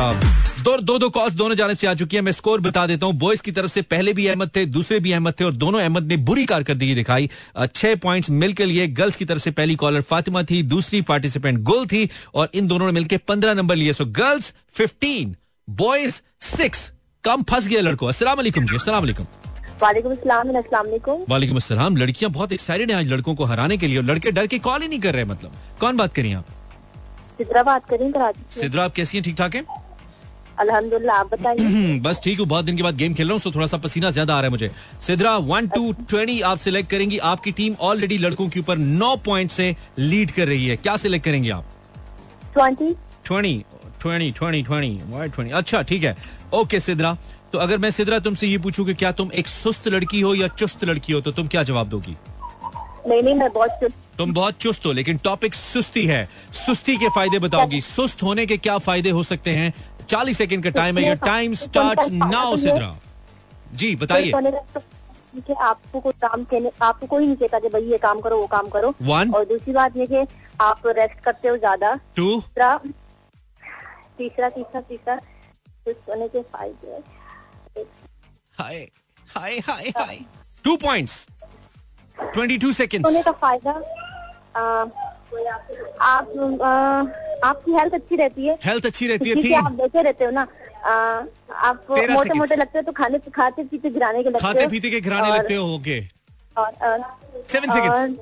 [0.63, 3.15] दो दो दो कॉल्स दोनों जानब से आ चुकी है। मैं स्कोर बता देता हूँ।
[3.15, 6.03] बॉयज़ की तरफ़ से पहले भी अहमद थे दूसरे भी अहमद थे और दोनों अहमद
[6.03, 7.29] ने बुरी कारकर्दगी दिखाई।
[7.75, 11.85] छह पॉइंट्स मिलकर लिए गर्ल्स की तरफ़ से पहली कॉलर फातिमा थी दूसरी पार्टिसिपेंट गुल
[11.85, 15.35] थी और इन दोनों ने मिलकर पंद्रह नंबर लिए। So girls fifteen
[15.67, 16.91] boys six
[17.23, 19.25] कम फंस गया लड़को। असला जी अस्सलाम वालेकुम।
[21.29, 24.59] वालेकुम लड़कियाँ बहुत एक्साइटेड हैं आज लड़कों को हराने के लिए और लड़के डर के
[24.59, 26.45] कॉल ही नहीं कर रहे मतलब। कौन बात करिए आप?
[27.37, 29.23] चित्रा बात करें कराची सिद्रा आप कैसी हैं?
[29.23, 29.65] ठीक ठाक हैं?
[30.59, 33.51] अल्हम्दुलिल्लाह आप बताइए। बस ठीक हूँ। बहुत दिन के बाद गेम खेल रहा हूँ तो
[33.51, 34.71] थोड़ा सा पसीना ज़्यादा आ रहा है मुझे।
[35.07, 39.51] सिद्रा वन टू ट्वेंटी आप सिलेक्ट करेंगी। आपकी टीम ऑलरेडी लड़कों के ऊपर नौ पॉइंट
[39.51, 41.65] से लीड कर रही है। क्या सिलेक्ट करेंगी आप?
[42.53, 42.93] Twenty
[43.25, 43.63] twenty
[44.01, 46.15] twenty twenty twenty twenty अच्छा ठीक है।
[46.53, 47.17] ओके सिद्रा
[47.53, 50.47] तो अगर मैं सिद्रा तुमसे ये पूछूँ कि क्या तुम एक सुस्त लड़की हो या
[50.49, 52.15] चुस्त लड़की हो तो तुम क्या जवाब दोगी?
[53.07, 57.09] नहीं नहीं मैं बहुत चुप तुम बहुत चुस्त हो लेकिन टॉपिक सुस्ती है। सुस्ती के
[57.09, 59.73] फ़ायदे बताओगी। सुस्त होने के क्या फ़ायदे हो सकते हैं?
[60.09, 62.95] चालीस सेकंड का टाइम है। Your time start now Sidra
[63.73, 64.31] ji बताइए।
[65.37, 68.47] का आपको कोई काम कहने आपको कोई नहीं कहता कि भाई ये काम करो वो
[68.47, 70.25] काम करो। वन और दूसरी बात ये कि
[70.61, 72.77] आप रेस्ट करते हो ज़्यादा। टू तीसरा
[74.17, 75.19] तीसरा तीसरा तीसरा।
[75.87, 77.83] होने के फ़ायदे
[78.59, 78.87] हाय
[79.27, 80.19] हाय हाय हाय
[80.63, 81.27] two points
[82.33, 83.71] twenty two second होने का फ़ायदा
[86.01, 86.25] आप
[87.45, 90.47] आपकी हेल्थ अच्छी रहती है। हेल्थ अच्छी रहती है आप बैठे रहते हो ना।
[91.67, 94.99] आप मोटे मोटे लगते हो तो खाने खाते पीते घिराने के लगते खाते पीते के
[94.99, 96.01] घिराने लगते हो okay.
[97.51, 98.17] Seven second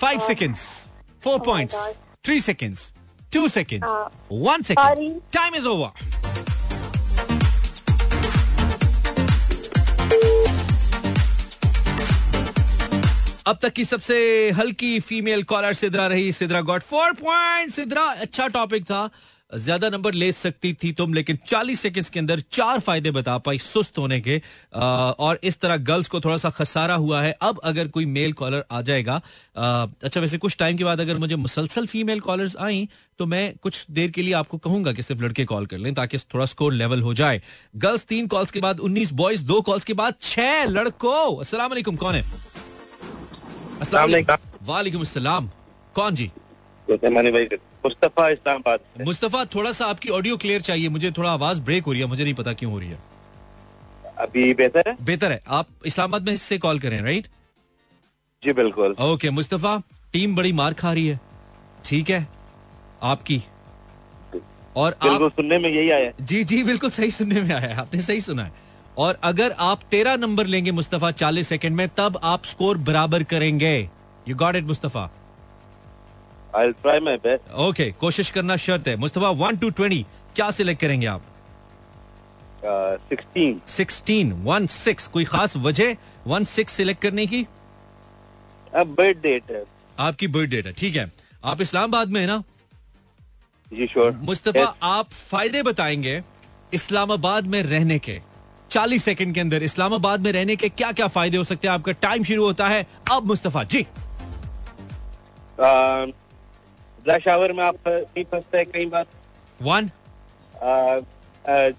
[0.00, 0.56] five second
[1.24, 1.72] four point
[2.24, 2.76] three second
[3.34, 3.84] two second
[4.32, 5.90] one second time is over
[13.46, 14.16] अब तक की सबसे
[14.56, 19.08] हल्की फीमेल कॉलर सिद्रा रही Sidra got four point Sidra अच्छा टॉपिक था।
[19.54, 23.58] ज़्यादा नंबर ले सकती थी तुम लेकिन 40 सेकंड्स के अंदर चार फ़ायदे बता पाई
[23.58, 24.40] सुस्त होने के।
[24.74, 28.32] आ, और इस तरह गर्ल्स को थोड़ा सा खसारा हुआ है। अब अगर कोई मेल
[28.32, 29.14] कॉलर आ जाएगा
[29.56, 33.52] आ, अच्छा वैसे कुछ टाइम के बाद अगर मुझे मुसलसल फीमेल कॉलर्स आई तो मैं
[33.62, 36.72] कुछ देर के लिए आपको कहूँगा कि सिर्फ़ लड़के कॉल कर लें ताकि थोड़ा स्कोर
[36.72, 37.42] लेवल हो जाए।
[37.76, 42.14] गर्ल्स तीन कॉल्स के बाद उन्नीस बॉयज़ दो कॉल्स के बाद छह लड़कों। वालेकुम कौन
[42.14, 42.24] है?
[43.82, 45.50] वालेकुम। अस्सलाम।
[45.94, 46.30] कौन जी?
[46.88, 47.44] भाई
[47.84, 52.00] मुस्तफ़ा इस्लामाबाद मुस्तफ़ा थोड़ा सा आपकी ऑडियो क्लियर चाहिए। मुझे थोड़ा आवाज़ ब्रेक हो रही
[52.00, 52.98] है मुझे नहीं पता क्यों हो रही है।
[54.18, 54.96] अभी बेहतर है?
[55.02, 57.26] बेहतर है। आप इस्लामाबाद में इससे कॉल करें राइट?
[58.42, 59.76] जी बिल्कुल। ओके मुस्तफ़ा
[60.12, 61.20] टीम बड़ी मार खा रही है।
[61.84, 62.26] ठीक है?
[63.02, 63.42] आपकी।
[64.76, 68.20] और आप सुनने में यही आया जी जी बिल्कुल सही सुनने में आया आपने सही
[68.20, 68.52] सुना है।
[68.98, 73.76] और अगर आप तेरह नंबर लेंगे मुस्तफ़ा चालीस सेकंड में तब आप स्कोर बराबर करेंगे।
[74.28, 75.10] You got it Mustafa?
[76.56, 80.04] I try my best okay कोशिश करना शर्त है। मुस्तफ़ा वन टू ट्वेंटी
[80.36, 81.22] क्या सिलेक्ट करेंगे आप?
[82.64, 85.96] सिक्सटीन सिक्सटीन वन सिक्स कोई खास वजह?
[86.26, 87.46] वन सिक्स सिलेक्ट करने की?
[88.74, 89.64] अब बर्थ डेट है।
[89.98, 91.10] आपकी बर्थ डेट है ठीक है।
[91.44, 92.42] आप इस्लामाबाद में है ना?
[93.72, 94.76] जी श्योर मुस्तफ़ा yes.
[94.82, 96.22] आप फ़ायदे बताएँगे
[96.74, 98.20] इस्लामाबाद में रहने के।
[98.72, 101.74] 40 सेकंड के अंदर इस्लामाबाद में रहने के क्या क्या फ़ायदे हो सकते हैं?
[101.74, 103.86] आपका टाइम शुरू होता है। अब मुस्तफ़ा जी।
[107.06, 109.06] रश आवर में आप नहीं फंसते हैं कई बार।
[109.60, 109.90] वन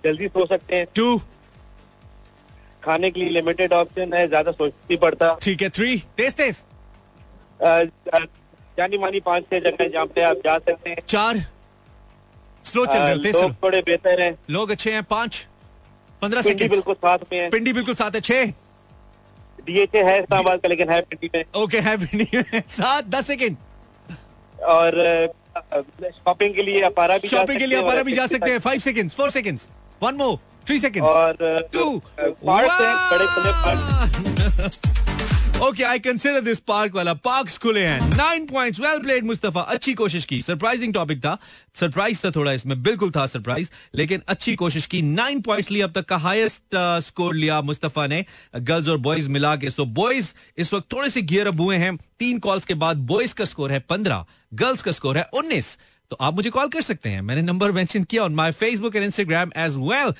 [0.06, 1.18] जल्दी सो सकते हैं। टू
[2.84, 6.64] खाने के लिए लिमिटेड ऑप्शन है ज़्यादा सोचना नहीं पड़ता। ठीक है थ्री तेज तेज।
[8.78, 11.44] जानी मानी पाँच छह जगह जहाँ पे आप जा सकते हैं। चार.
[12.66, 15.48] स्लो चल रहे लोग थोड़े बेहतर हैं। लोग अच्छे हैं पाँच।
[16.24, 18.46] पंद्रह सेकेंड बिल्कुल साथ में पिंडी बिल्कुल साथ है छह?
[19.66, 23.56] डीएचए है इस्लामाबाद का लेकिन है पिंडी में। ओके है पिंडी में। सात दस सेकंड
[24.76, 24.92] और
[26.04, 29.10] शॉपिंग के लिए अपारा भी शॉपिंग के लिए और भी जा सकते हैं। Five second
[29.12, 29.60] four second
[30.04, 31.38] one more three second और
[31.74, 31.86] टू
[32.46, 32.68] बड़े
[35.62, 39.94] okay I consider this park वाला पार्क्स खुले हैं nine points well played Mustafa अच्छी
[39.94, 41.38] कोशिश की सरप्राइजिंग टॉपिक था
[41.76, 45.92] सरप्राइज़ था थोड़ा इसमें बिल्कुल था सरप्राइज़ लेकिन अच्छी कोशिश की नाइन पॉइंट्स लिए अब
[45.92, 48.24] तक का हाईएस्ट स्कोर लिया मुस्तफ़ा ने
[48.56, 51.96] गर्ल्स और बॉयज़ मिला के सो बॉयज़ इस वक्त थोड़े से गियर अप हुए हैं
[52.20, 55.78] तीन कॉल्स के बाद बॉयज़ का स्कोर है पंद्रह गर्ल्स का स्कोर है उन्नीस
[56.13, 59.04] तो आप मुझे कॉल कर सकते हैं। मैंने नंबर मेंशन किया on my Facebook and
[59.06, 60.13] Instagram as well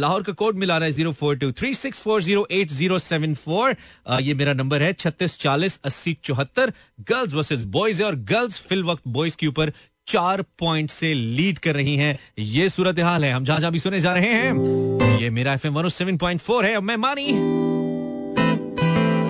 [0.00, 2.98] Lahore का कोड मिला रहा है zero four two three six four zero eight zero
[2.98, 3.74] seven four
[4.22, 6.72] ये मेरा नंबर है छत्तीस चालीस अस्सी चौहत्तर।
[7.10, 9.72] गर्ल्स वर्सेस बॉयज़ है और गर्ल्स फिल वक्त बॉयज़ के ऊपर
[10.06, 13.78] चार पॉइंट से लीड कर रही हैं। ये सूरत हाल है। हम जहाँ जहाँ भी
[13.78, 17.26] सुने जा रहे हैं। ये मेरा F M one seven point four है। मैं मानी।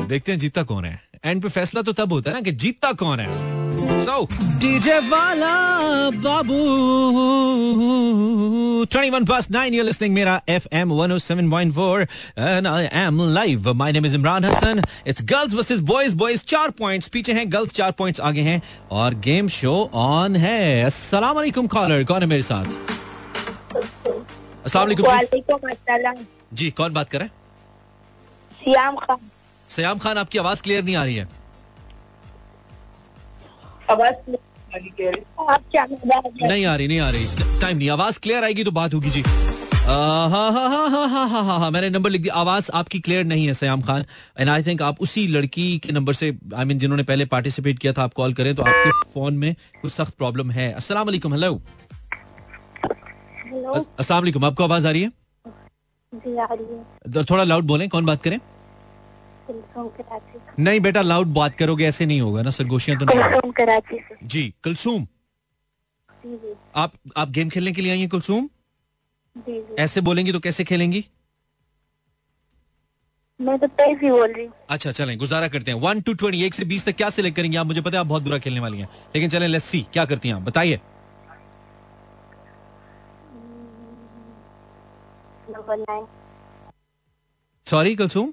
[0.09, 2.92] देखते हैं जीता कौन है। एंड पे फैसला तो तब होता है ना कि जीता
[3.04, 3.59] कौन है।
[4.05, 4.24] सो
[4.61, 5.55] डीजे वाला
[6.24, 6.59] बाबू
[8.85, 12.07] 21 past 9 you're listening मेरा FM 107.4
[12.50, 13.66] and I am live.
[13.81, 14.81] My name is Imran Hassan.
[15.12, 16.14] It's girls versus boys.
[16.22, 18.61] Boys चार पॉइंट्स पीछे हैं गर्ल्स चार पॉइंट्स आगे हैं
[19.00, 19.74] और गेम शो
[20.05, 22.64] ऑन है। अस्सलाम वालेकुम कॉलर कौन है मेरे साथ?
[24.64, 25.05] अस्सलाम वालेकुम
[26.53, 27.33] जी कौन बात कर रहे हैं?
[28.64, 29.18] सियाम खान।
[29.70, 31.39] सयाम खान आपकी आवाज़ क्लियर नहीं आ रही है।
[33.90, 34.14] आवाज़
[36.42, 37.26] नहीं आ रही नहीं आ रही।
[37.61, 39.22] टाइम नहीं आवाज़ क्लियर आएगी तो बात होगी जी।
[41.70, 44.05] मैंने नंबर लिख दिया। आवाज़ आपकी क्लियर नहीं है Sayam Khan.
[44.40, 47.92] And I think आप उसी लड़की के नंबर से आई मीन जिन्होंने पहले पार्टिसिपेट किया
[47.92, 51.61] था आप कॉल करें तो आपके फ़ोन में कुछ सख्त प्रॉब्लम है। अस्सलाम वालेकुम हेलो
[53.98, 55.11] असला आपको आवाज़ आ रही है?
[57.12, 58.38] तो थोड़ा लाउड बोले कौन बात करें?
[59.53, 64.17] कराची नहीं बेटा लाउड बात करोगे ऐसे नहीं होगा ना सरगोशियाँ तो नहीं कराची से।
[64.23, 65.07] जी कुलसूम।
[66.77, 68.49] आप आप गेम खेलने के लिए आई हैं कुलसूम?
[69.79, 71.05] ऐसे बोलेंगी तो कैसे खेलेंगी?
[73.41, 76.65] मैं तो ही बोल रही अच्छा चलें गुजारा करते हैं। वन टू ट्वेंटी एक से
[76.65, 77.57] बीस तक क्या सिलेक्ट करेंगे?
[77.57, 80.05] आप मुझे पता है आप बहुत बुरा खेलने वाली हैं। लेकिन चलें लेट्स सी क्या
[80.05, 80.43] करती हैं आप?
[80.43, 80.81] बताइए।
[87.67, 88.31] सॉरी कुलसूम?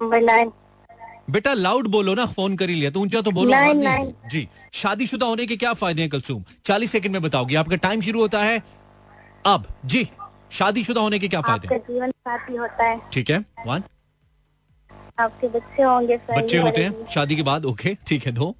[1.28, 4.48] बेटा लाउड बोलो ना फ़ोन कर ही लिया तो ऊँचा तो बोलो आवाज़ नहीं। जी
[4.74, 6.44] शादीशुदा होने के क्या फ़ायदे हैं कलसूम?
[6.66, 8.62] चालीस सेकंड में बताओगी आपका टाइम शुरू होता है।
[9.46, 10.08] अब जी
[10.52, 11.80] शादीशुदा होने के क्या फ़ायदे हैं?
[11.88, 13.82] जीवन साथी होता है। ठीक है वन
[15.20, 18.54] आपके बच्चे होंगे बच्चे होते हैं शादी के बाद ओके ठीक है दो।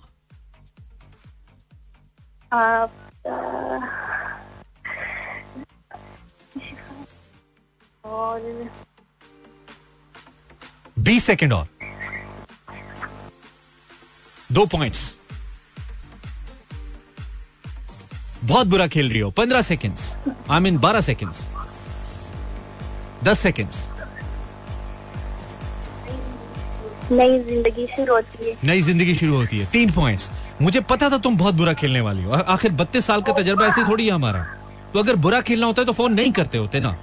[2.53, 2.93] आप
[8.05, 8.71] और
[10.99, 11.67] बीस सेकेंड और।
[14.53, 15.15] दो पॉइंट्स
[18.45, 20.17] बहुत बुरा खेल रही हो। पंद्रह सेकेंड्स
[20.51, 21.49] आई मीन बारह सेकेंड्स
[23.25, 23.89] दस सेकेंड्स
[27.13, 30.31] नई ज़िंदगी शुरू होती है। नई ज़िंदगी शुरू होती है। तीन पॉइंट्स
[30.63, 33.83] मुझे पता था तुम बहुत बुरा खेलने वाली हो। आखिर बत्तीस साल का तजर्बा ऐसे
[33.89, 34.43] थोड़ी है हमारा।
[34.95, 36.97] तो अगर बुरा खेलना होता है तो फ़ोन नहीं करते होते ना।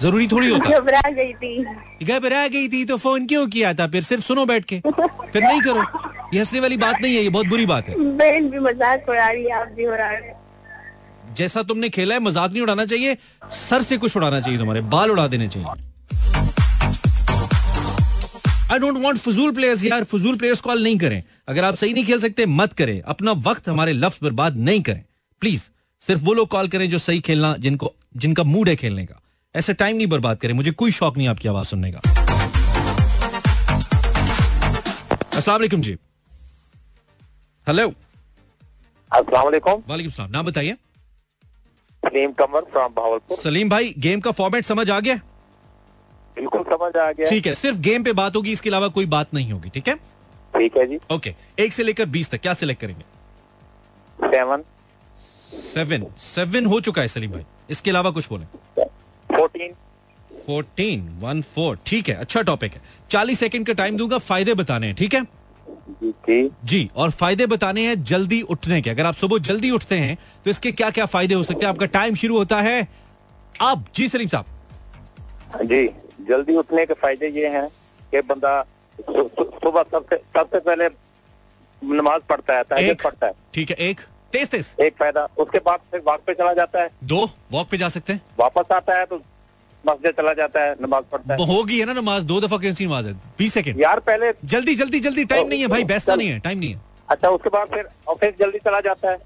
[0.00, 3.86] ज़रूरी थोड़ी होता। घबरा गई थी। घबरा गई थी तो फ़ोन क्यों किया था?
[3.86, 5.82] फिर सिर्फ़ सुनो बैठ के। फिर नहीं करो।
[6.34, 9.28] ये हंसने वाली बात नहीं है ये बहुत बुरी बात है। बहन भी मज़ाक उड़ा
[9.28, 10.32] रही है आप भी उड़ा रहे
[11.36, 13.16] जैसा तुमने खेला है मज़ाक नहीं उड़ाना चाहिए
[13.52, 15.68] सर से कुछ उड़ाना चाहिए तुम्हारे बाल उड़ा देने चाहिए।
[18.72, 22.04] आई डोंट वॉन्ट फजूल प्लेयर्स यार फजूल प्लेयर्स कॉल नहीं करें। अगर आप सही नहीं
[22.04, 25.02] खेल सकते मत करें। अपना वक्त हमारे लफ्ज बर्बाद नहीं करें।
[25.42, 25.62] प्लीज़
[26.02, 29.20] सिर्फ़ वो लोग कॉल करें जो सही खेलना जिनको जिनका मूड है खेलने का।
[29.54, 32.00] ऐसा टाइम नहीं बर्बाद करें। मुझे कोई शौक नहीं आपकी आवाज़ सुनने का।
[35.48, 35.96] वालेकुम जी।
[37.68, 37.86] हेलो
[39.10, 40.74] अस्सलाम वालेकुम नाम बताइए
[42.02, 45.14] सलीम कमर फ्रॉम भावलपुर सलीम भाई गेम का फॉर्मेट समझ आ गया
[46.36, 49.34] बिल्कुल समझ आ गया। ठीक है सिर्फ़ गेम पे बात होगी इसके अलावा कोई बात
[49.34, 49.94] नहीं होगी ठीक है?
[50.54, 53.04] ठीक है जी। ओके एक से लेकर बीस तक क्या सिलेक्ट करेंगे?
[54.18, 54.64] सेवन
[55.50, 58.84] सेवन सेवन हो चुका है सलीम भाई इसके अलावा कुछ बोले।
[59.28, 59.74] फोर्टीन
[60.46, 64.86] फोर्टीन वन फोर ठीक है अच्छा टॉपिक है। चालीस सेकंड का टाइम दूँगा फ़ायदे बताने
[64.86, 65.26] हैं ठीक है?
[65.90, 70.50] जी। और फ़ायदे बताने हैं जल्दी उठने के। अगर आप सुबह जल्दी उठते हैं तो
[70.50, 71.72] इसके क्या क्या फ़ायदे हो सकते हैं?
[71.72, 72.88] आपका टाइम शुरू होता है।
[73.62, 75.86] अब जी सलीम साहब। जी
[76.28, 77.68] जल्दी उठने के फ़ायदे ये हैं
[78.12, 78.62] कि बंदा
[78.98, 80.88] सुबह सबसे सबसे पहले
[81.82, 84.00] नमाज़ पढ़ता है तहज्जुद एक पढ़ता है। ठीक है एक
[84.32, 87.76] तेज तेज एक फ़ायदा उसके बाद फिर वॉक पे चला जाता है। दो वॉक पे
[87.76, 89.20] जा सकते हैं। वापस आता है तो
[89.84, 93.06] मस्जिद चला जाता है नमाज़ पढ़ता है। होगी है ना नमाज़ दो दफ़ा कैसी नमाज़
[93.08, 96.38] है। बीस सेकंड यार पहले जल्दी जल्दी जल्दी टाइम नहीं है भाई बैठना नहीं है
[96.40, 99.18] टाइम नहीं है। अच्छा उसके बाद फिर ऑफ़िस जल्दी चला जाता है।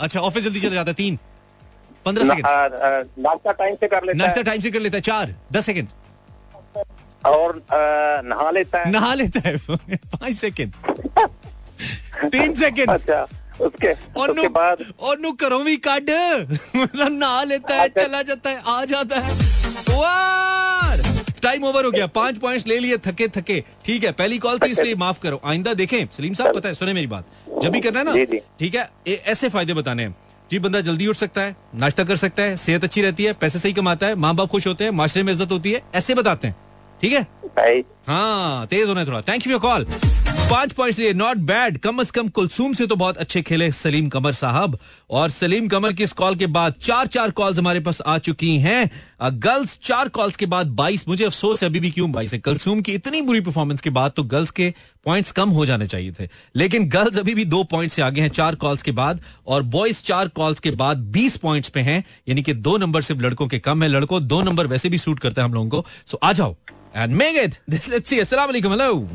[0.00, 1.18] अच्छा ऑफ़िस जल्दी चला जाता है तीन।
[2.06, 2.44] पंद्रह सेकंड
[3.18, 5.88] नाश्ता टाइम से कर लेता नाश्ता टाइम से कर लेता है चार दस सेकंड
[7.26, 10.72] और नहा लेता है। नहा लेता है पाँच सेकंड
[12.30, 13.26] तीन सेकंड अच्छा
[13.60, 16.10] उसके और उसके बाद और नु करो भी काट
[16.76, 19.34] नहा लेता है अच्छा। चला जाता है आ जाता है।
[19.96, 21.02] वार
[21.42, 24.70] टाइम ओवर हो गया। पाँच पॉइंट्स ले लिए थके थके। ठीक है पहली कॉल थी
[24.70, 27.24] इसलिए माफ़ करो। आइंदा देखें। सलीम साहब पता है सुने मेरी बात।
[27.62, 30.16] जब भी करना है ना ठीक है ऐसे फ़ायदे बताने हैं।
[30.50, 33.58] जी बंदा जल्दी उठ सकता है नाश्ता कर सकता है सेहत अच्छी रहती है पैसे
[33.58, 36.48] सही कमाता है माँ बाप खुश होते हैं माशरे में इज़्ज़त होती है ऐसे बताते
[36.48, 36.56] हैं।
[37.00, 37.26] ठीक है?
[38.08, 39.86] हाँ तेज होना है थोड़ा। थैंक यू कॉल
[40.50, 44.08] पाँच पॉइंट्स लिए नॉट बैड कम अज कम कुलसूम से तो बहुत अच्छे खेले सलीम
[44.08, 44.78] कमर साहब।
[45.10, 48.56] और सलीम कमर की इस कॉल के बाद चार चार कॉल्स हमारे पास आ चुकी
[48.58, 48.90] हैं।
[49.38, 52.38] गर्ल्स चार कॉल्स के बाद बाईस। मुझे अफसोस है, अभी भी क्यों बाईस है?
[52.38, 54.72] कलसूम की इतनी बुरी परफॉर्मेंस के बाद तो गर्ल्स के
[55.04, 58.28] पॉइंट्स कम हो जाने चाहिए थे। लेकिन गर्ल्स अभी भी दो पॉइंट से आगे हैं,
[58.28, 62.42] चार कॉल्स के बाद। और बॉयज़ चार कॉल्स के बाद बीस पॉइंट्स पे हैं। यानी
[62.42, 65.40] कि दो नंबर सिर्फ़ लड़कों के कम है। लड़कों दो नंबर वैसे भी सूट करते
[65.40, 66.56] हैं हम लोगों को। सो आ जाओ।
[66.96, 67.56] And make it
[67.88, 69.08] let's see अस्सलाम वालेकुम हेलो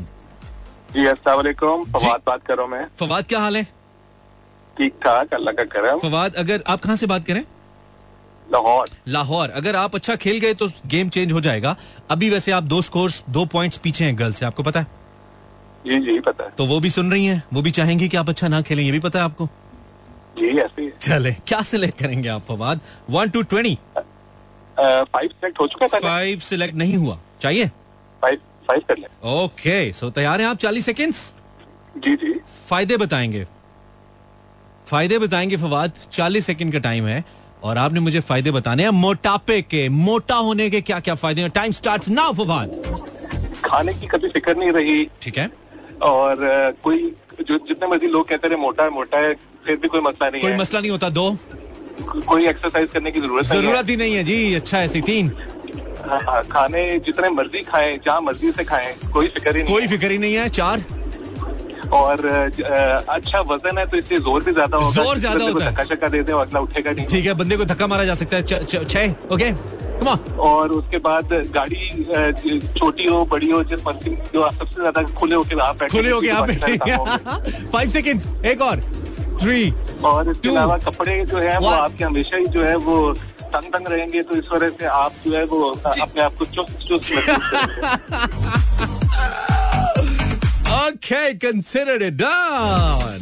[0.94, 3.62] जी अस्सलाम वालेकुम। फवाद बात कर रहा हूँ मैं। फवाद क्या हाल है?
[4.76, 7.44] ठीक ठाक अल्लाह का करम। फवाद अगर आप कहाँ से बात करें?
[8.46, 11.76] लाहौर। लाहौर। अगर आप अच्छा खेल गए तो गेम चेंज हो जाएगा।
[12.10, 14.86] अभी वैसे आप दो स्कोर्स दो पॉइंट्स पीछे हैं गर्ल से आपको पता है?
[15.86, 18.28] जी जी पता है। तो वो भी सुन रही हैं वो भी चाहेंगी कि आप
[18.28, 19.46] अच्छा ना खेलें ये भी पता है आपको?
[20.38, 22.80] जी ऐसे। चले क्या सिलेक्ट करेंगे आप Fawad?
[23.10, 23.78] One two twenty
[24.76, 27.66] five select हो चुका था फाइव सिलेक्ट नहीं हुआ। चाहिए?
[28.22, 30.56] फाइव फाइव कर ले। ओके सो तैयार हैं आप?
[30.58, 31.32] चालीस सेकेंड्स
[31.96, 32.32] जी जी।
[32.68, 33.44] फ़ायदे बताएँगे।
[34.86, 37.24] फ़ायदे बताएँगे फवाद चालीस सेकंड का टाइम है
[37.62, 41.50] और आपने मुझे फ़ायदे बताने हैं। मोटापे के मोटा होने के क्या क्या फ़ायदे हैं?
[41.50, 42.70] Time start now Fawad.
[43.64, 45.50] खाने की कभी फ़िक्र नहीं रही। ठीक है।
[46.02, 46.36] और
[46.82, 47.14] कोई
[47.48, 49.34] जो जितने मर्ज़ी लोग कहते रहे मोटा है मोटा है
[49.66, 51.30] फिर भी कोई मसला नहीं कोई है। मसला नहीं होता दो।
[52.02, 55.28] कोई एक्सरसाइज करने की ज़रूरत ज़रूरत ही नहीं है। जी अच्छा ऐसी तीन
[56.50, 60.18] खाने जितने मर्ज़ी खाएँ जहाँ मर्ज़ी से खाएँ कोई फ़िक्र ही नहीं कोई फ़िक्र ही
[60.18, 60.84] नहीं है चार?
[61.92, 65.84] और अच्छा वज़न है तो इसलिए ज़ोर भी ज़्यादा होगा ज़ोर ज़्यादा होता है। धक्का
[65.84, 68.36] शक्का दे दे और अगला उठेगा नहीं। ठीक है बंदे को धक्का मारा जा सकता
[68.36, 68.42] है।
[68.84, 69.52] छह ओके?
[70.42, 75.60] और उसके बाद गाड़ी छोटी हो बड़ी हो जिस मर्ज़ी जो सबसे ज़्यादा खुले होके
[75.60, 76.76] आप बैठे खुले हो गए आप बैठे।
[77.68, 78.80] फाइव सेकेंड एक और।
[79.42, 79.72] थ्री
[80.04, 82.96] और इसके अलावा कपड़े जो है वो आपके हमेशा ही जो है वो
[83.54, 85.70] तंग तंग रहेंगे तो इस वजह से आप जो है वो
[86.02, 87.10] अपने आप को चुस्त चुस्त
[90.74, 93.20] Okay, consider it done.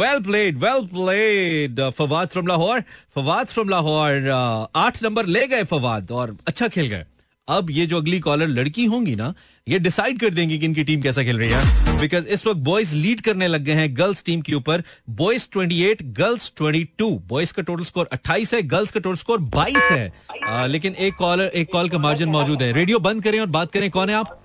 [0.00, 1.78] Well played, well played.
[1.80, 2.84] Uh, Fawad from Lahore.
[3.16, 4.20] Fawad from Lahore.
[4.34, 7.04] Uh, आठ नंबर ले गए फवाद और अच्छा खेल गए
[7.48, 9.34] अब ये जो अगली कॉलर लड़की होंगी ना
[9.68, 12.96] ये डिसाइड कर देंगी कि इनकी टीम कैसा खेल रही है। बिकॉज़ इस वक्त बॉयज़
[12.96, 17.62] लीड करने लग गए हैं गर्ल्स टीम के ऊपर। बॉयज़ 28 गर्ल्स 22 बॉयज़ का
[17.62, 20.12] टोटल स्कोर 28 है गर्ल्स का टोटल स्कोर 22 है।
[20.48, 23.72] uh, लेकिन एक कॉलर एक कॉल का मार्जिन मौजूद है। रेडियो बंद करें और बात
[23.72, 24.42] करें। कौन है आप?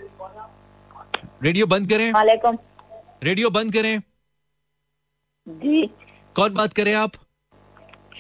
[1.44, 2.12] रेडियो बंद करें।
[3.24, 4.02] रेडियो बंद करें।
[5.50, 5.90] जी।
[6.36, 7.12] कौन बात करें आप?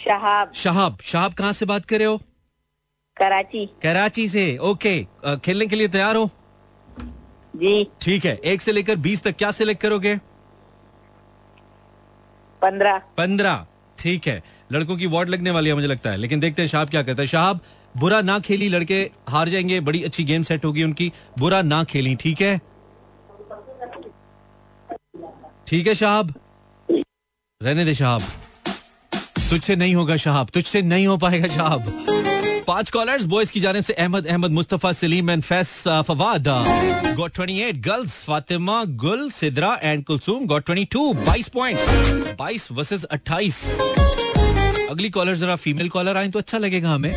[0.05, 2.21] शहाब। शहाब। शहाब कहाँ से बात कर रहे हो?
[3.19, 4.57] कराची। कराची से?
[4.59, 4.99] ओके
[5.37, 6.29] खेलने के लिए तैयार हो?
[7.55, 10.15] जी। ठीक है एक से लेकर बीस तक क्या सिलेक्ट करोगे?
[12.61, 13.65] पंद्रह। पंद्रह।
[13.99, 16.89] ठीक है लड़कों की वार्ड लगने वाली है मुझे लगता है लेकिन देखते हैं शहाब
[16.89, 17.59] क्या कहता है। शहाब
[17.95, 18.99] बुरा ना खेली लड़के
[19.29, 22.59] हार जाएँगे बड़ी अच्छी गेम सेट होगी उनकी बुरा ना खेली ठीक है?
[25.67, 26.33] ठीक है शाहब?
[27.61, 28.21] रहने दे शाहब।
[29.49, 32.16] तुझसे नहीं होगा शहाब तुझसे नहीं हो पाएगा शहाब।
[32.67, 35.71] पाँच कॉलर्स बॉयज़ की जानब से Ahmed Ahmed Mustafa, Saleem and Faiz
[36.07, 36.47] Fawad.
[37.17, 43.63] Got 28 girls Fatima, Gul, Sidra and Kulsoom got 22 22 points 22 versus 28
[44.89, 47.13] अगली कॉलर जरा फीमेल कॉलर आए तो अच्छा लगेगा हमें।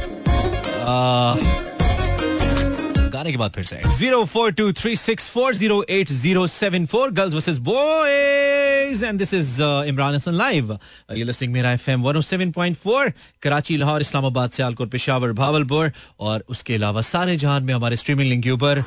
[3.20, 6.86] गाने के बाद फिर से zero four two three six four zero eight zero seven
[6.86, 10.72] four, girls versus boys and this is Imran Hasan live
[11.12, 15.92] ये listening Mera F M one seven point four Karachi, Lahore, Islamabad, Sialkot, Peshawar, Bahawalpur,
[16.20, 18.82] और उसके अलावा सारे जहान में हमारे streaming link के ऊपर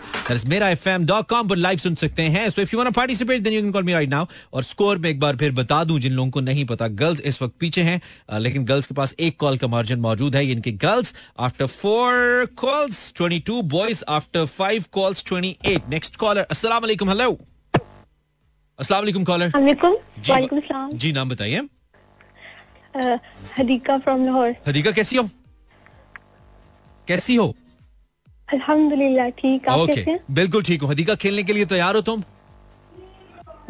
[0.48, 3.42] Mera F M dot com पर लाइव सुन सकते हैं। So if you want participate
[3.42, 6.00] then you can call me right now और स्कोर में एक बार फिर बता दूँ,
[6.00, 8.02] जिन लोगों को नहीं पता, गर्ल्स इस वक्त पीछे हैं।
[8.40, 13.14] लेकिन गर्ल्स के पास एक कॉल का मार्जिन मौजूद है इनके girls after four calls
[13.22, 17.32] 22 boys after five calls 28 next caller अस्सलाम वालेकुम हेलो
[18.80, 19.52] अस्सलाम वालेकुम कॉलर
[20.20, 20.34] जी
[20.98, 21.62] जी नाम बताइए।
[23.60, 25.30] हदीका फ्रॉम लाहौर। हदीका कैसी हो?
[27.08, 27.48] कैसी हो?
[28.54, 30.20] अल्हम्दुलिल्लाह ठीक। आप कैसे हैं?
[30.32, 32.24] बिल्कुल ठीक हो। हदीका खेलने के लिए तैयार हो तुम?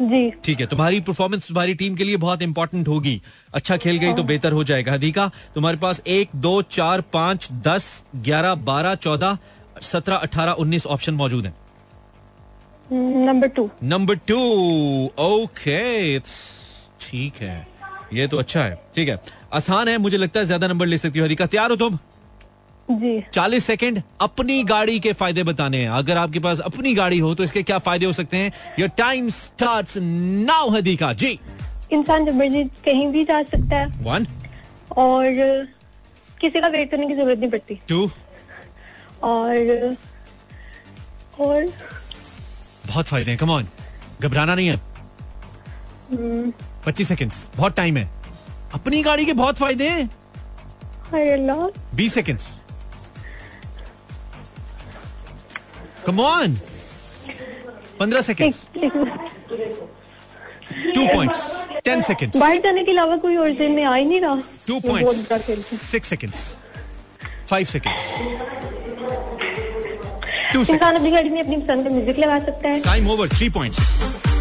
[0.02, 3.20] जी। ठीक है तुम्हारी परफॉर्मेंस तुम्हारी टीम के लिए बहुत इंपॉर्टेंट होगी।
[3.54, 8.04] अच्छा खेल गई तो बेहतर हो जाएगा। हदीका तुम्हारे पास एक दो चार पाँच दस
[8.16, 9.38] ग्यारह बारह चौदह
[9.84, 11.54] सत्रह अठारह उन्नीस ऑप्शन मौजूद हैं।
[13.26, 14.38] Number two number two
[15.20, 17.66] okay ठीक है।
[18.12, 19.18] ये तो अच्छा है। ठीक है।
[19.52, 21.98] आसान है मुझे लगता है ज़्यादा नंबर ले सकती हो हदीका तैयार हो तुम?
[22.92, 27.34] जी। 40 सेकंड अपनी गाड़ी के फ़ायदे बताने हैं। अगर आपके पास अपनी गाड़ी हो
[27.34, 28.52] तो इसके क्या फ़ायदे हो सकते हैं?
[28.78, 31.38] Your time starts now Hadiqa ji.
[31.92, 34.26] इंसान जब मर्ज़ी कहीं भी जा सकता है। वन
[34.98, 35.66] और
[36.40, 38.10] किसी का वेट करने की ज़रूरत नहीं पड़ती। टू
[39.24, 39.96] और
[41.40, 41.66] और
[42.86, 43.68] बहुत फ़ायदे हैं कम ऑन
[44.20, 44.76] घबराना नहीं है।
[46.86, 48.08] पच्चीस सेकंड्स बहुत टाइम है।
[48.74, 50.08] अपनी गाड़ी के बहुत फ़ायदे हैं।
[51.96, 52.48] बीस सेकंड्स
[56.06, 56.58] कम ऑन
[58.00, 58.66] पंद्रह seconds
[60.94, 61.40] two points
[61.84, 64.80] ten seconds बाहर जाने के अलावा कोई और दिन में आ ही नहीं रहा। टू
[64.80, 66.56] हूँ। सिक्स सेकंड्स
[67.50, 68.04] फाइव सेकंड्स
[70.60, 73.48] इंसान सेकंड्स अपनी गाड़ी में अपनी पसंद का म्यूज़िक लगा सकता है। टाइम ओवर थ्री
[73.50, 74.33] पॉइंट्स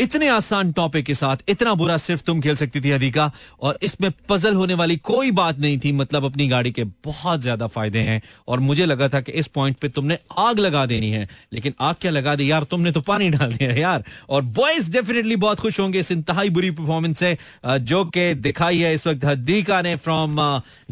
[0.00, 4.10] इतने आसान टॉपिक के साथ, इतना बुरा सिर्फ़ तुम खेल सकती थी अधिका और इसमें
[4.28, 8.20] पजल होने वाली कोई बात नहीं थी मतलब अपनी गाड़ी के बहुत ज़्यादा फ़ायदे हैं।
[8.48, 11.94] और मुझे लगा था कि इस पॉइंट पे तुमने आग लगा देनी है। लेकिन आग
[12.00, 12.50] क्या लगा दी?
[12.50, 16.50] यार, तुमने तो पानी डाल दिया यार। और बॉयज़ डेफिनेटली बहुत खुश होंगे इस इंतहाई
[16.50, 17.36] बुरी परफॉर्मेंस से
[17.66, 20.36] जो कि दिखाई है इस वक्त हदीका ने फ्रॉम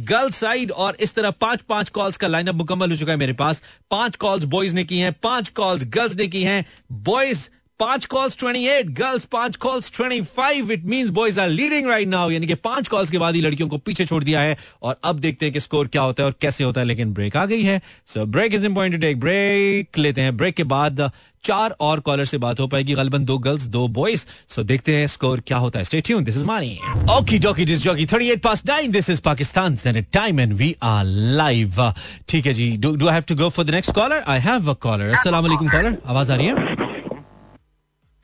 [0.01, 3.33] गर्ल साइड और इस तरह पाँच पाँच कॉल्स का लाइनअप मुकम्मल हो चुका है मेरे
[3.35, 7.49] पास। पाँच कॉल्स बॉयज़ ने की हैं, पाँच कॉल्स गर्ल्स ने की हैं। बॉयज़
[7.81, 12.47] पाँच कॉल्स 28 गर्ल्स पाँच calls 25 it means boys are leading right now यानी
[12.47, 15.47] कि पाँच कॉल्स के बाद ही लड़कियों को पीछे छोड़ दिया है। और अब देखते
[15.47, 17.81] हैं कि स्कोर क्या होता है और कैसे होता है, लेकिन ब्रेक आ गई है।
[18.07, 21.11] So break is important to take break लेते हैं। ब्रेक के बाद
[21.45, 25.07] चार और कॉलर से बात हो पाएगी। गलबन दो गर्ल्स दो बॉयज़ सो देखते हैं
[25.07, 26.79] स्कोर क्या होता है। स्टे ट्यून दिस इज़ मानी
[27.11, 29.77] okey dokey this jockey 38 past 9 this is Pakistan
[30.13, 31.93] time and we are live
[32.29, 34.75] ठीक है जी। Do do have to go for the next caller I have a
[34.83, 36.88] caller अस्सलाम caller आवाज़ आ रही है?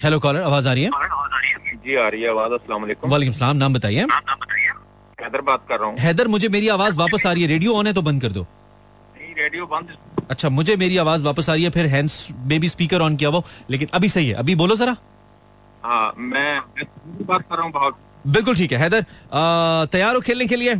[0.00, 0.90] Hello caller आवाज़ आ रही है?
[1.84, 4.06] जी आ रही है आवाज़ अस्सलाम वालेकुम। सलाम नाम बताइए।
[5.18, 7.86] हैदर बात कर रहा हूँ। हैदर मुझे मेरी आवाज़ वापस आ रही है। रेडियो ऑन
[7.86, 8.46] है तो बंद कर दो।
[9.38, 9.96] रेडियो बंद।
[10.30, 13.30] अच्छा मुझे मेरी आवाज़ वापस आ रही है फिर हैंड्स में भी स्पीकर ऑन किया
[13.30, 14.96] वो लेकिन अभी सही है। अभी बोलो जरा।
[15.84, 16.86] हाँ मैं मैं
[17.22, 17.92] बात कर रहा हूँ
[18.26, 19.04] बिल्कुल ठीक है। हैदर
[19.92, 20.74] तैयार हो खेलने के लिए?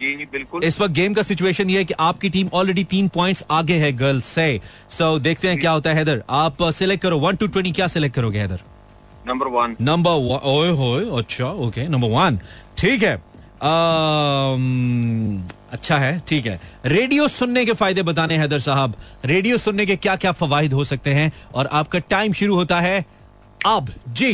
[0.00, 3.08] जी जी बिल्कुल। इस वक्त गेम का सिचुएशन ये है कि आपकी टीम ऑलरेडी तीन
[3.08, 7.02] पॉइंट्स आगे है गर्ल्स से सो so, देखते हैं क्या होता है हैदर। आप सिलेक्ट
[7.02, 8.60] करो। वन टू ट्वेंटी क्या सिलेक्ट करोगे हैदर?
[9.26, 10.10] नंबर वन नंबर
[10.46, 12.38] ओए होए अच्छा ओके नंबर वन
[12.78, 13.14] ठीक है।
[13.62, 15.42] अम्म,
[15.72, 20.16] अच्छा है ठीक है। रेडियो सुनने के फ़ायदे बताने हैदर साहब। रेडियो सुनने के क्या
[20.16, 21.30] क्या फवाइद हो सकते हैं?
[21.54, 23.04] और आपका टाइम शुरू होता है
[23.66, 24.32] अब। जी।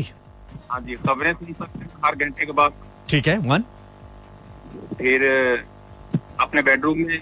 [0.70, 2.72] हाँ जी खबरें सुन सकते हैं। हर घंटे के बाद।
[3.08, 3.64] ठीक है वन
[4.98, 5.22] फिर
[6.40, 7.18] अपने बेडरूम में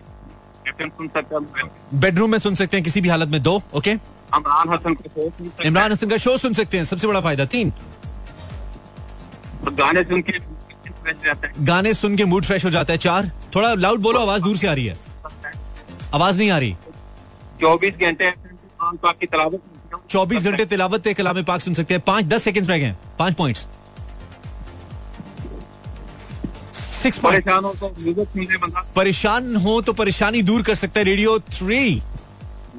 [0.68, 4.68] सुन सकते हैं बेडरूम में सुन सकते हैं किसी भी हालत में दो ओके इमरान
[4.68, 7.72] हसन को शो इमरान हसन का शो सुन सकते हैं सबसे बड़ा फ़ायदा तीन।
[9.62, 10.32] हैं गाने सुन के
[11.64, 14.68] गाने सुन के मूड फ्रेश हो जाता है चार। थोड़ा लाउड बोलो आवाज़ दूर से
[14.68, 14.98] आ रही है।
[16.14, 16.76] आवाज़ नहीं आ रही।
[17.60, 18.32] चौबीस घंटे।
[20.10, 23.66] चौबीस घंटे तिलावत कलाम पाक सुन सकते हैं। पाँच दस सेकंड रह गए पाँच पॉइंट्स
[26.78, 30.74] सिक्स पॉइंट परेशान हो तो म्यूज़िक सुन ले बंदा। परेशान हो तो परेशानी दूर कर
[30.74, 32.02] सकता है radio three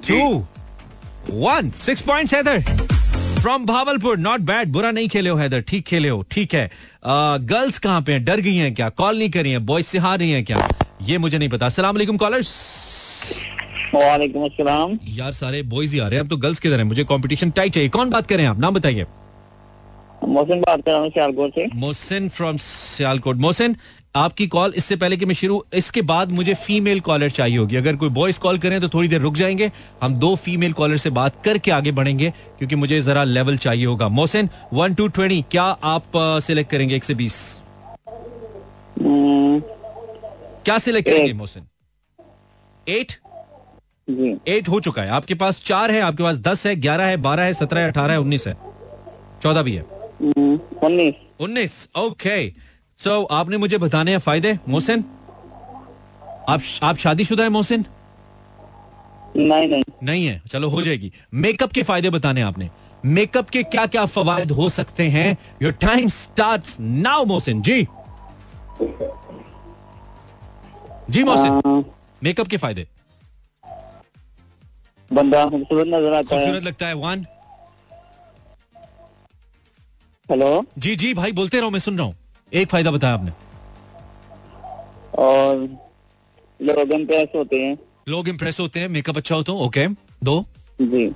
[0.07, 0.45] two
[1.29, 2.61] one six point Haider
[3.41, 6.69] from Bahawalpur not bad बुरा नहीं खेले हो हैदर ठीक खेले हो ठीक है।
[7.05, 8.23] गर्ल्स कहाँ पे हैं?
[8.25, 8.89] डर गई हैं क्या?
[8.91, 9.65] कॉल नहीं करी हैं?
[9.65, 10.67] बॉयज़ से हार रही हैं क्या?
[11.01, 12.51] ये मुझे नहीं पता। अस्सलाम वालेकुम कॉलर्स
[13.93, 16.83] वालेकुम अस्सलाम। यार सारे बॉयज़ ही आ रहे हैं। अब तो गर्ल्स किधर हैं?
[16.85, 18.59] मुझे कंपटीशन टाइट चाहिए। कौन बात करें आप?
[18.59, 19.05] नाम बताइए।
[20.29, 23.75] मोहसिन बात कर रहा हूँ सियालकोट से। मोहसिन फ्रॉम सियालकोट। मोहसिन
[24.15, 27.95] आपकी कॉल इससे पहले कि मैं शुरू इसके बाद मुझे फीमेल कॉलर चाहिए होगी। अगर
[27.95, 29.71] कोई बॉयज़ कॉल करें तो थोड़ी देर रुक जाएँगे।
[30.01, 34.07] हम दो फीमेल कॉलर से बात करके आगे बढ़ेंगे क्योंकि मुझे जरा लेवल चाहिए होगा।
[34.09, 36.11] मोहसिन वन टू ट्वेंटी क्या आप
[36.43, 37.35] सिलेक्ट करेंगे एक से बीस?
[38.99, 39.59] हम्म,
[40.65, 41.67] क्या सिलेक्ट करेंगे मोहसिन?
[42.87, 43.11] एट
[44.47, 47.43] एट हो चुका है। आपके पास चार है आपके पास दस है ग्यारह है बारह
[47.43, 48.57] है सत्रह है अठारह है उन्नीस है।
[49.43, 52.47] चौदह भी है। उन्नीस। उन्नीस ओके
[52.99, 55.03] तो आपने मुझे बताने हैं फ़ायदे मोहसिन?
[56.49, 57.85] आप आप शादीशुदा है मोहसिन?
[59.37, 60.41] नहीं नहीं। नहीं है?
[60.51, 62.69] चलो हो जाएगी। मेकअप के फ़ायदे बताने आपने।
[63.05, 65.37] मेकअप के क्या क्या फवायद हो सकते हैं?
[65.61, 67.61] Your time start now Mohsin.
[67.61, 67.87] जी।
[71.09, 71.83] जी मोहसिन। हाँ,
[72.23, 72.87] मेकअप के फ़ायदे।
[75.11, 77.25] बंदा खूबसूरत नज़र आता है। खूबसूरत लगता है वन
[80.31, 82.15] हेलो। जी जी भाई बोलते रहो मैं सुन रहा हूँ।
[82.51, 83.31] एक फ़ायदा बताया आपने।
[85.19, 85.67] और
[86.59, 87.77] लोग इम्प्रेस होते हैं।
[88.09, 89.87] लोग इम्प्रेस होते हैं मेकअप अच्छा हो तो ओके
[90.23, 90.43] दो।
[90.81, 91.07] जी।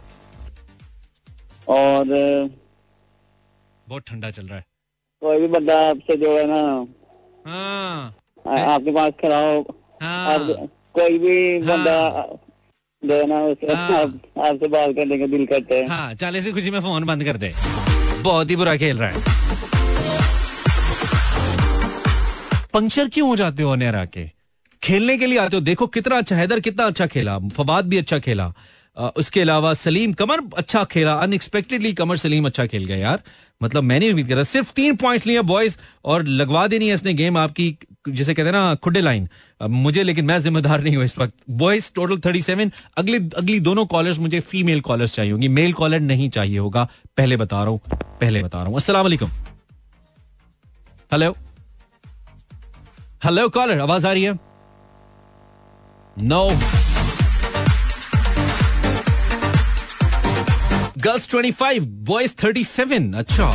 [1.68, 2.06] और
[3.88, 4.66] बहुत ठंडा चल रहा है।
[5.22, 6.62] कोई भी बंदा आपसे जो है ना
[7.48, 8.06] हाँ।
[8.70, 9.60] आपके पास खड़ा हो
[10.02, 10.38] हाँ।
[10.94, 11.96] कोई भी बंदा
[13.04, 16.52] जो है ना उसे हाँ। आपसे बात करने का दिल करता है। हाँ चल ऐसी
[16.52, 17.54] खुशी में फ़ोन बंद कर दे।
[18.24, 19.22] बहुत ही बुरा खेल रहा है।
[22.74, 24.30] पंक्चर क्यों हो जाते हो अनेरा के
[24.84, 28.20] खेलने के लिए आते हो। देखो कितना अच्छा हैदर कितना अच्छा खेला, फवाद भी अच्छा
[28.20, 28.54] खेला।
[28.98, 33.22] उसके अलावा सलीम कमर अच्छा खेला अनएक्सपेक्टेडली कमर सलीम अच्छा खेल गया यार।
[33.62, 37.38] मतलब मैंने उम्मीद करा, सिर्फ़ तीन पॉइंट लिए बॉयज़ और लगवा देनी है इसने गेम
[37.38, 37.76] आपकी,
[38.10, 39.28] जिसे कहते हैं ना खुडे लाइन
[39.62, 43.86] मुझे, लेकिन मैं जिम्मेदार नहीं हूँ इस वक्त। बॉयज़ टोटल थर्टी सेवन अगली अगली दोनों
[43.86, 46.88] कॉलर्स मुझे फीमेल कॉलर्स चाहिए होंगी। मेल कॉलर नहीं चाहिए होगा।
[47.18, 49.08] पहले बता रहा हूँ, पहले बता रहा हूँ। अस्सलाम
[51.12, 51.36] हेलो
[53.24, 54.34] हेलो कॉलर आवाज़ आ रही है?
[56.18, 56.48] नो
[61.04, 63.46] गर्ल्स 25 बॉयज़ 37 अच्छा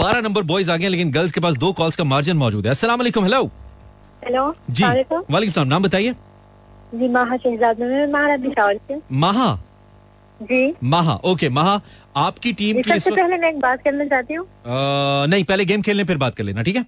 [0.00, 2.70] बारह नंबर बॉयज़ आ गए लेकिन गर्ल्स के पास दो कॉल्स का मार्जिन मौजूद है।
[2.70, 3.42] अस्सलाम वालेकुम हेलो
[4.22, 6.14] हेलो जी वालेकुम। वालेकुम सलाम नाम बताइए।
[6.94, 9.48] जी माहा शहजाद मैं महाराज से। महा?
[10.40, 11.80] जी। महा ओके महा
[12.16, 14.46] आपकी टीम की सबसे पहले मैं एक बात करना चाहती हूँ।
[15.28, 16.82] नहीं पहले गेम खेलने फिर बात कर लेना ठीक है?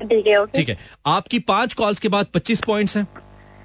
[0.00, 3.06] ठीक है ठीक है। आपकी पाँच कॉल्स के बाद 25 पॉइंट्स हैं।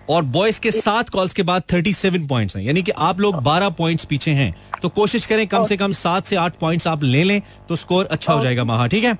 [0.09, 3.69] और बॉयज़ के सात कॉल्स के बाद 37 पॉइंट्स हैं। यानी कि आप लोग 12
[3.77, 7.23] पॉइंट्स पीछे हैं। तो कोशिश करें कम से कम सात से आठ पॉइंट्स आप ले
[7.23, 9.13] लें तो स्कोर अच्छा हो जाएगा महा ठीक है?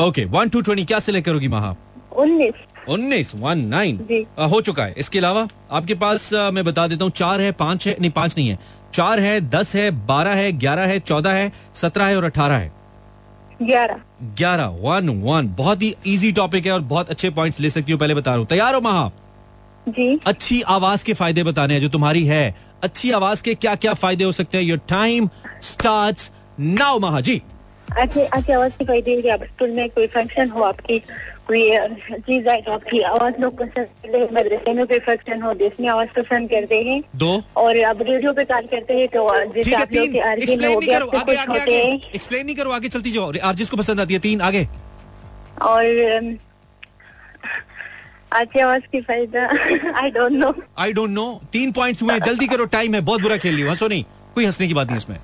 [0.00, 1.74] ओके वन टू ट्वेंटी क्या सिलेक्ट करोगी महा?
[2.16, 2.54] उन्नीस।
[2.88, 7.12] उन्नीस वन नाइन हो चुका है। इसके अलावा आपके पास अ, मैं बता देता हूँ
[7.12, 8.58] चार है पाँच है नहीं पाँच नहीं है।
[8.94, 12.72] चार है दस है बारह है ग्यारह है चौदह है सत्रह है और अठारह है।
[13.62, 14.00] ग्यारह।
[14.38, 18.00] ग्यारह वन वन बहुत ही इजी टॉपिक है और बहुत अच्छे पॉइंट्स ले सकती हूँ
[18.00, 19.10] पहले बता रहा हूँ। तैयार हो महा?
[19.88, 23.94] जी। अच्छी आवाज़ के फ़ायदे बताने हैं जो तुम्हारी है। अच्छी आवाज़ के क्या क्या
[23.94, 24.64] फ़ायदे हो सकते हैं?
[24.64, 25.28] योर टाइम
[25.64, 26.30] स्टार्ट
[26.60, 27.40] नाउ महा जी।
[27.96, 30.98] अच्छी अच्छी आवाज़ की फ़ायदे आप स्कूल में कोई फ़ंक्शन हो आपकी
[31.48, 31.60] कोई
[32.18, 35.88] चीज़ आए तो आपकी आवाज़ लोग पसंद करते हैं मदरसे में कोई फ़ंक्शन हो जिसमें
[35.88, 39.92] आवाज़ पसंद करते हैं। दो। और आप रेडियो पे कॉल करते हैं तो जैसे आप
[39.92, 42.70] लोग तीन में एक्सप्लेन हो नहीं गया करो आगे कुछ होते हैं। एक्सप्लेन नहीं करो
[42.70, 43.32] आगे चलती जाओ।
[43.70, 44.66] को पसंद आती है तीन आगे।
[45.62, 46.36] और
[48.32, 49.46] अम, आवाज़ की फ़ायदा?
[50.00, 53.36] I don't know I don't know तीन पॉइंट्स हुए जल्दी करो। टाइम है। बहुत बुरा
[53.36, 54.04] खेल हो। हंसो नहीं
[54.34, 55.18] कोई हंसने की बात नहीं इसमें।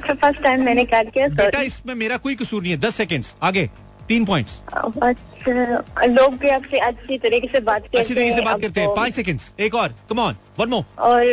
[0.00, 3.68] फ़र्स्ट टाइम मैंने कॉल किया बेटा इसमें मेरा कोई कसूर नहीं है। दस सेकंड्स आगे।
[4.08, 4.62] तीन पॉइंट्स
[5.02, 8.94] अच्छा लोग भी आपसे अच्छी तरीके से बात करते अच्छी तरीके से बात करते हैं।
[8.96, 11.24] पाँच सेकंड्स एक और। कम ऑन वन मोर और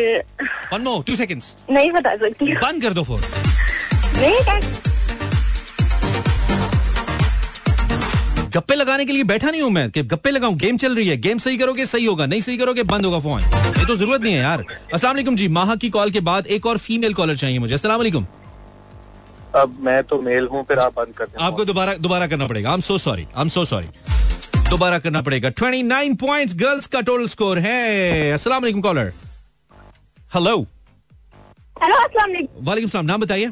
[0.73, 3.21] वन मोर टू सेकंड्स नहीं बता सकती। बंद कर दो फ़ोन।
[4.17, 4.86] नहीं
[8.57, 11.17] गप्पे लगाने के लिए बैठा नहीं हूँ मैं कि गप्पे लगाऊँ। गेम चल रही है।
[11.21, 14.33] गेम सही करोगे सही होगा। नहीं सही करोगे बंद होगा फ़ोन ये तो ज़रूरत नहीं
[14.33, 17.59] है यार। अस्सलाम वालेकुम जी। माहा की कॉल के बाद एक और फीमेल कॉलर चाहिए
[17.59, 18.25] मुझे। अस्सलाम वालेकुम।
[19.55, 22.75] अब मैं तो मेल हूँ फिर आप बंद कर आपको दोबारा दोबारा करना पड़ेगा। I
[22.75, 23.87] am so sorry I am so sorry
[24.69, 29.13] दोबारा करना पड़ेगा। 29 पॉइंट्स गर्ल्स का टोटल स्कोर है। अस्सलाम वालेकुम कॉलर
[30.31, 30.55] हेलो
[31.77, 33.47] हेलो अस्सलाम वालेकुम। वालेकुम सलाम। नाम बताइए।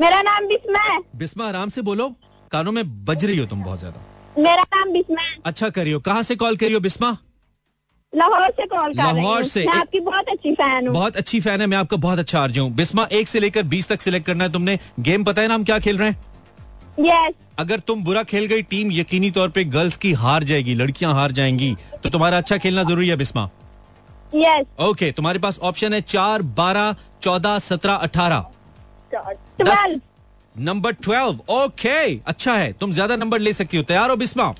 [0.00, 2.14] मेरा नाम बिस्मा है। बिस्मा आराम से बोलो।
[2.48, 4.00] कानों में बज रही हो तुम बहुत ज़्यादा।
[4.38, 7.16] मेरा नाम बिस्मा अच्छा करियो। कहाँ से कॉल करियो बिस्मा?
[8.12, 11.60] लाहौर से कॉल कर लाहौर से। मैं आपकी बहुत अच्छी फ़ैन हूँ। बहुत अच्छी फ़ैन
[11.60, 14.44] है मैं आपका बहुत अच्छा आर्ज हूँ। बिस्मा एक से लेकर बीस तक सिलेक्ट करना
[14.44, 16.18] है तुमने। गेम पता है ना हम क्या खेल रहे हैं?
[17.00, 21.12] यस अगर तुम बुरा खेल गई टीम यकीनी तौर पे गर्ल्स की हार जाएगी लड़कियाँ
[21.14, 23.48] हार जाएँगी। तो तुम्हारा अच्छा खेलना ज़रूरी है बिस्मा।
[24.34, 28.44] यस ओके तुम्हारे पास ऑप्शन है चार बारह चौदह सत्रह अठारह।
[30.60, 32.72] नंबर ट्वेल्व ओके अच्छा है.
[32.80, 33.82] तुम ज़्यादा नंबर ले सकती हो.
[33.82, 34.52] तैयार हो बिस्मा?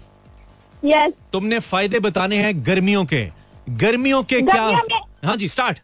[0.84, 1.12] Yes.
[1.32, 3.24] तुमने फ़ायदे बताने हैं गर्मियों के.
[3.84, 5.78] गर्मियों के क्या गर्मियों में- हाँ जी स्टार्ट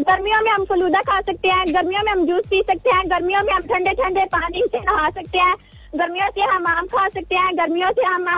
[0.00, 3.42] गर्मियों में हम फलूदा खा सकते हैं गर्मियों में हम जूस पी सकते हैं गर्मियों
[3.44, 5.54] में हम ठंडे ठंडे पानी से नहा सकते हैं
[5.98, 8.28] गर्मियों से हम आम खा सकते हैं गर्मियों से हम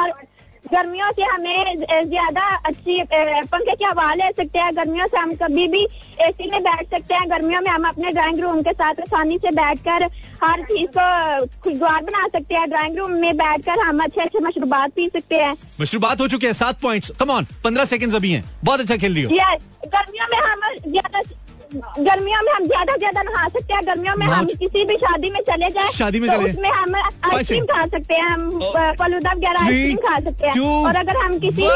[0.65, 5.67] गर्मियों से हमें ज़्यादा अच्छी पंखे की हवा ले सकते हैं। गर्मियों से हम कभी
[5.69, 5.83] भी
[6.21, 9.51] एसी में बैठ सकते हैं। गर्मियों में हम अपने ड्राइंग रूम के साथ आसानी से
[9.53, 10.05] बैठकर
[10.45, 14.93] हर चीज़ को खुशगवार बना सकते हैं। ड्राइंग रूम में बैठकर हम अच्छे अच्छे मशरूबात
[14.97, 18.45] पी सकते हैं। मशरूबात हो चुके हैं सात पॉइंट कम ऑन पंद्रह सेकेंड अभी हैं।
[18.65, 20.61] बहुत अच्छा खेल रही हो। यस गर्मियों में हम
[20.91, 21.23] ज़्यादा
[21.77, 25.41] गर्मियों में हम ज़्यादा ज़्यादा नहा सकते हैं गर्मियों में हम किसी भी शादी में
[25.51, 28.93] चले जाए शादी में तो चले- उसमें हम आइसक्रीम खा सकते हैं हम Oh.
[29.03, 30.55] फलूदा वगैरह आइसक्रीम खा सकते हैं।
[30.85, 31.67] और अगर हम किसी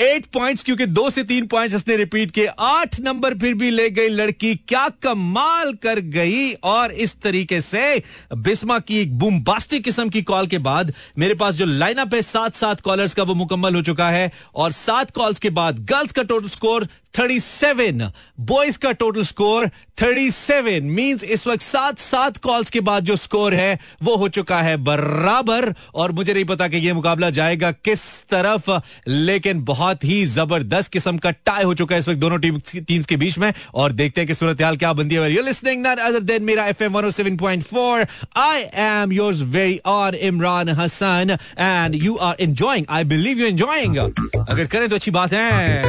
[0.00, 3.90] एट पॉइंट्स क्योंकि दो से तीन पॉइंट्स इसने रिपीट किए। आठ नंबर फिर भी ले
[3.90, 8.02] गई लड़की। क्या कमाल कर गई। और इस तरीके से
[8.34, 12.54] बिस्मा की एक बुम्बास्टिक किस्म की कॉल के बाद मेरे पास जो लाइनअप है सात
[12.54, 16.22] सात कॉलर्स का वो मुकम्मल हो चुका है। और सात कॉल्स के बाद गर्ल्स का
[16.22, 22.80] टोटल स्कोर 37 बॉयज़ का टोटल स्कोर 37 मींस इस वक्त सात सात कॉल्स के
[22.80, 26.92] बाद जो स्कोर है, वो हो चुका है बराबर। और मुझे नहीं पता कि ये
[26.92, 28.70] मुकाबला जाएगा किस तरफ़,
[29.08, 33.06] लेकिन बहुत ही ज़बरदस्त किस्म का टाई हो चुका है इस वक्त दोनों टीम टीम्स
[33.06, 35.98] के बीच में। और देखते हैं कि सूरत हाल क्या बनती है। You listening not
[35.98, 38.06] other than Mera FM 107.4
[38.36, 43.96] I am yours very on Imran Hasan and you are enjoying I believe you enjoying
[43.96, 45.82] अगर करें तो अच्छी बात है।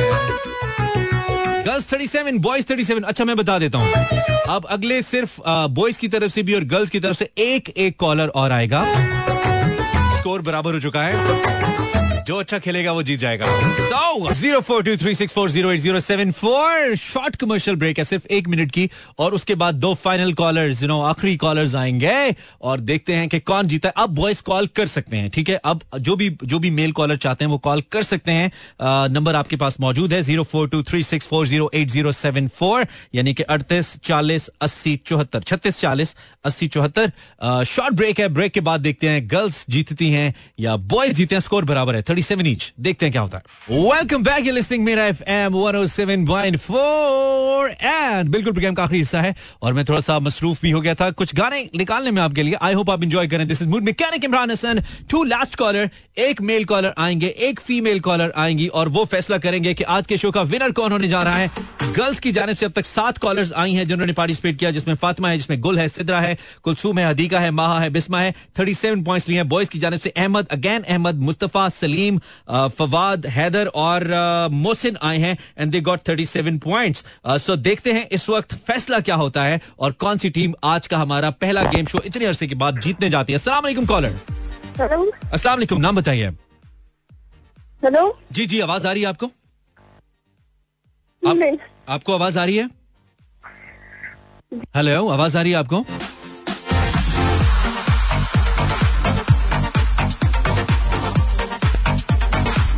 [1.65, 3.93] गर्ल्स 37 बॉयज़ 37 अच्छा मैं बता देता हूँ।
[4.49, 7.97] अब अगले सिर्फ़ बॉयज़ की तरफ़ से भी और गर्ल्स की तरफ़ से एक एक
[7.99, 8.83] कॉलर और आएगा।
[10.17, 11.96] स्कोर बराबर हो चुका है।
[12.27, 13.45] जो अच्छा खेलेगा वो जीत जाएगा।
[14.33, 18.89] Zero four two three six four zero short commercial break है सिर्फ़ एक मिनट की,
[19.19, 23.39] और उसके बाद दो फाइनल कॉलर्स यू नो आखिरी कॉलर्स आएँगे, और देखते हैं कि
[23.41, 25.55] कौन जीता है। अब बॉयज़ कॉल कर सकते हैं, ठीक है?
[25.65, 28.51] अब जो भी जो भी मेल कॉलर चाहते हैं वो कॉल कर सकते हैं।
[29.09, 32.47] नंबर आपके पास मौजूद है zero four two three six four zero eight zero seven
[32.49, 36.15] four यानी कि अड़तीस, चालीस, अस्सी, चौहत्तर, छत्तीस, चालीस,
[36.45, 37.11] अस्सी, चौहत्तर।
[37.65, 41.41] शॉर्ट ब्रेक है ब्रेक के बाद देखते हैं गर्ल्स जीतती हैं या बॉयज़ जीते हैं
[41.41, 45.05] स्कोर बराबर है 37 ईच देखते हैं क्या होता है welcome back you listening Mera
[45.05, 50.71] FM 107.4 and बिल्कुल प्रोग्राम का आखिरी हिस्सा है। और मैं थोड़ा सा मसरूफ भी
[50.71, 53.61] हो गया था। कुछ गाने निकालने में आपके लिए। आई होप आप एंजॉय करें। This
[53.61, 58.33] is mood mechanic Imran Hasan two last caller एक मेल कॉलर आएँगे, एक फीमेल कॉलर
[58.35, 61.33] आएँगी, और वो फैसला करेंगे कि आज के शो का विनर कौन होने जा रहा
[61.33, 61.51] है।
[61.83, 65.29] गर्ल्स की जानब से अब तक सात कॉलर्स आई हैं जिन्होंने पार्टिसिपेट किया, जिसमें फातिमा
[65.29, 69.03] है, जिसमें गुल है, सिद्रा है, कुलसूम है हदीका है, माहा है, बिस्मा है। 37
[69.03, 73.67] पॉइंट्स लिए हैं। बॉयज़ की जानब से अहमद अगैन अहमद, मुस्तफ़ा, सलीम अ, फवाद हैदर
[73.67, 74.07] और
[74.51, 79.15] मोहसिन आए हैं and they got 37 points so देखते हैं इस वक्त फैसला क्या
[79.15, 82.55] होता है और कौन सी टीम आज का हमारा पहला गेम शो इतने अरसे के
[82.55, 84.19] बाद जीतने जाती है। असला कॉलर
[85.33, 86.29] अस्सलाम नाम बताइए।
[87.83, 89.25] हेलो जी जी आवाज़ आ रही है आपको?
[91.27, 91.57] आप,
[91.89, 92.69] आपको आवाज़ आ रही है?
[94.75, 95.85] हेलो आवाज़ आ रही है आपको?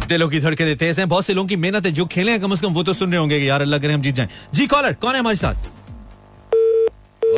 [0.09, 2.55] दिलों की धड़कने तेज हैं। बहुत से लोगों की मेहनत है जो खेले हैं कम
[2.55, 4.67] से कम वो तो सुन रहे होंगे कि यार अल्लाह करे हम जीत जाएँ। जी
[4.67, 5.55] कॉलर कौन है हमारे साथ?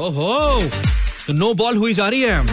[0.02, 0.62] ओहो
[1.28, 2.44] तो नो बॉल हुई जा रही है।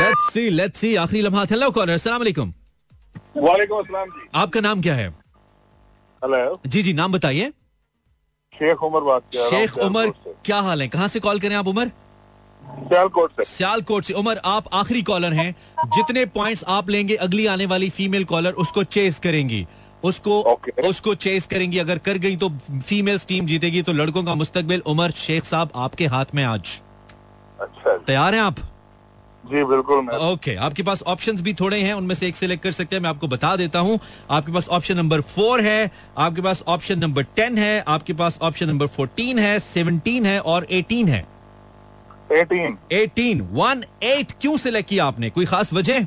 [0.00, 2.52] लेट्स सी लेट्स सी आखिरी लम्हा हेलो कॉलर अस्सलाम वालेकुम।
[3.38, 5.08] वालेकुम अस्सलाम जी। आपका नाम क्या है?
[6.22, 7.52] हेलो जी जी नाम बताइए।
[8.54, 10.10] शेख उमर बात कर रहा शेख उमर
[10.44, 10.88] क्या हाल है?
[10.88, 11.90] कहाँ से कॉल करें आप उमर?
[12.68, 15.54] सियालकोट से। सियालकोट से। उमर आप आखिरी कॉलर हैं।
[15.86, 19.66] जितने पॉइंट्स आप लेंगे अगली आने वाली फीमेल कॉलर उसको चेस करेंगी।
[20.02, 20.84] उसको Okay.
[20.86, 22.48] उसको चेस करेंगी। अगर कर गई तो
[22.80, 26.80] फीमेल्स टीम जीतेगी तो लड़कों का मुस्तकबिल। उमर शेख साहब आपके हाथ में आज।
[27.60, 28.58] अच्छा तैयार हैं आप?
[29.44, 32.72] जी बिल्कुल मैं। ओके आपके पास ऑप्शंस भी थोड़े हैं उनमें से एक सिलेक्ट कर
[32.72, 33.98] सकते हैं। मैं आपको बता देता हूँ
[34.30, 38.68] आपके पास ऑप्शन नंबर फोर है आपके पास ऑप्शन नंबर टेन है आपके पास ऑप्शन
[38.68, 41.24] नंबर फोर्टीन है सेवनटीन है और एटीन है।
[42.32, 45.30] एटीन। एटीन वन एट क्यों सिलेक्ट किया आपने?
[45.30, 46.06] कोई खास वजह?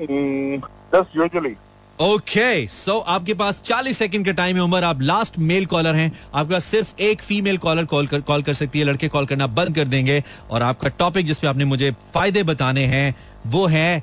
[0.00, 1.54] यूजुअली
[1.98, 6.10] ओके सो आपके पास 40 सेकंड का टाइम है उमर। आप लास्ट मेल कॉलर हैं।
[6.34, 9.46] आपके पास सिर्फ़ एक फीमेल कॉलर कॉल कर कॉल कर सकती है। लड़के कॉल करना
[9.48, 13.14] बंद कर देंगे। और आपका टॉपिक जिसपे आपने मुझे फ़ायदे बताने हैं
[13.46, 14.02] वो है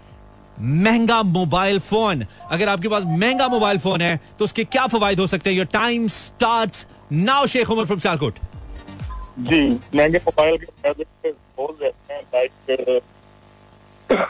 [0.59, 5.27] महँगा मोबाइल फ़ोन अगर आपके पास महँगा मोबाइल फ़ोन है तो उसके क्या फवायद हो
[5.27, 5.57] सकते हैं?
[5.57, 8.39] Your time start now Sheikh Umar from Sialkot
[9.37, 9.61] ji
[9.95, 11.81] महँगे मोबाइल के बहुत
[12.11, 12.51] हैं लाइक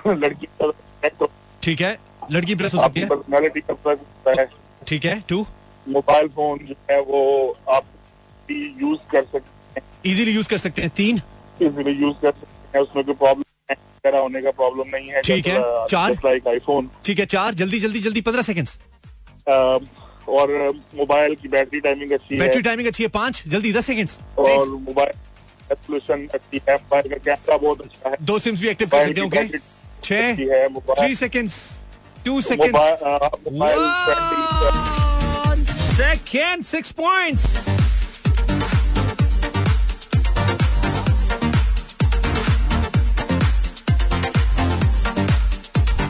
[0.08, 0.72] लड़की हो,
[1.64, 1.98] ठीक है?
[2.32, 3.08] लड़की प्रेस हो सकती है?
[3.08, 4.48] पर्सनालिटी का होता है।
[4.88, 5.46] ठीक है टू
[5.88, 7.22] मोबाइल फ़ोन जो है वो
[7.70, 7.84] आप
[8.52, 11.22] यूज़ कर सकते हैं। इजीली यूज़ कर सकते हैं। तीन?
[11.62, 15.48] इजीली यूज़ कर सकते हैं। उसमें कोई प्रॉब्लम वगैरह होने का प्रॉब्लम नहीं है। ठीक
[15.48, 16.12] है। चार?
[16.26, 17.54] लाइक आईफोन ठीक है चार?
[17.54, 18.80] जल्दी जल्दी जल्दी पंद्रह सेकंड्स
[20.30, 23.44] और मोबाइल की बैटरी टाइमिंग अच्छी है। बैटरी टाइमिंग अच्छी है। पाँच?
[23.48, 25.12] जल्दी दस सेकेंड और मोबाइल
[25.72, 29.60] अच्छी है। मोबाइल का कैमरा बहुत अच्छा है। दो सिम्स भी एक्टिव कर सकते हैं
[30.04, 30.36] छह
[30.94, 31.84] three seconds
[32.26, 32.70] two friendly
[35.96, 37.85] second six points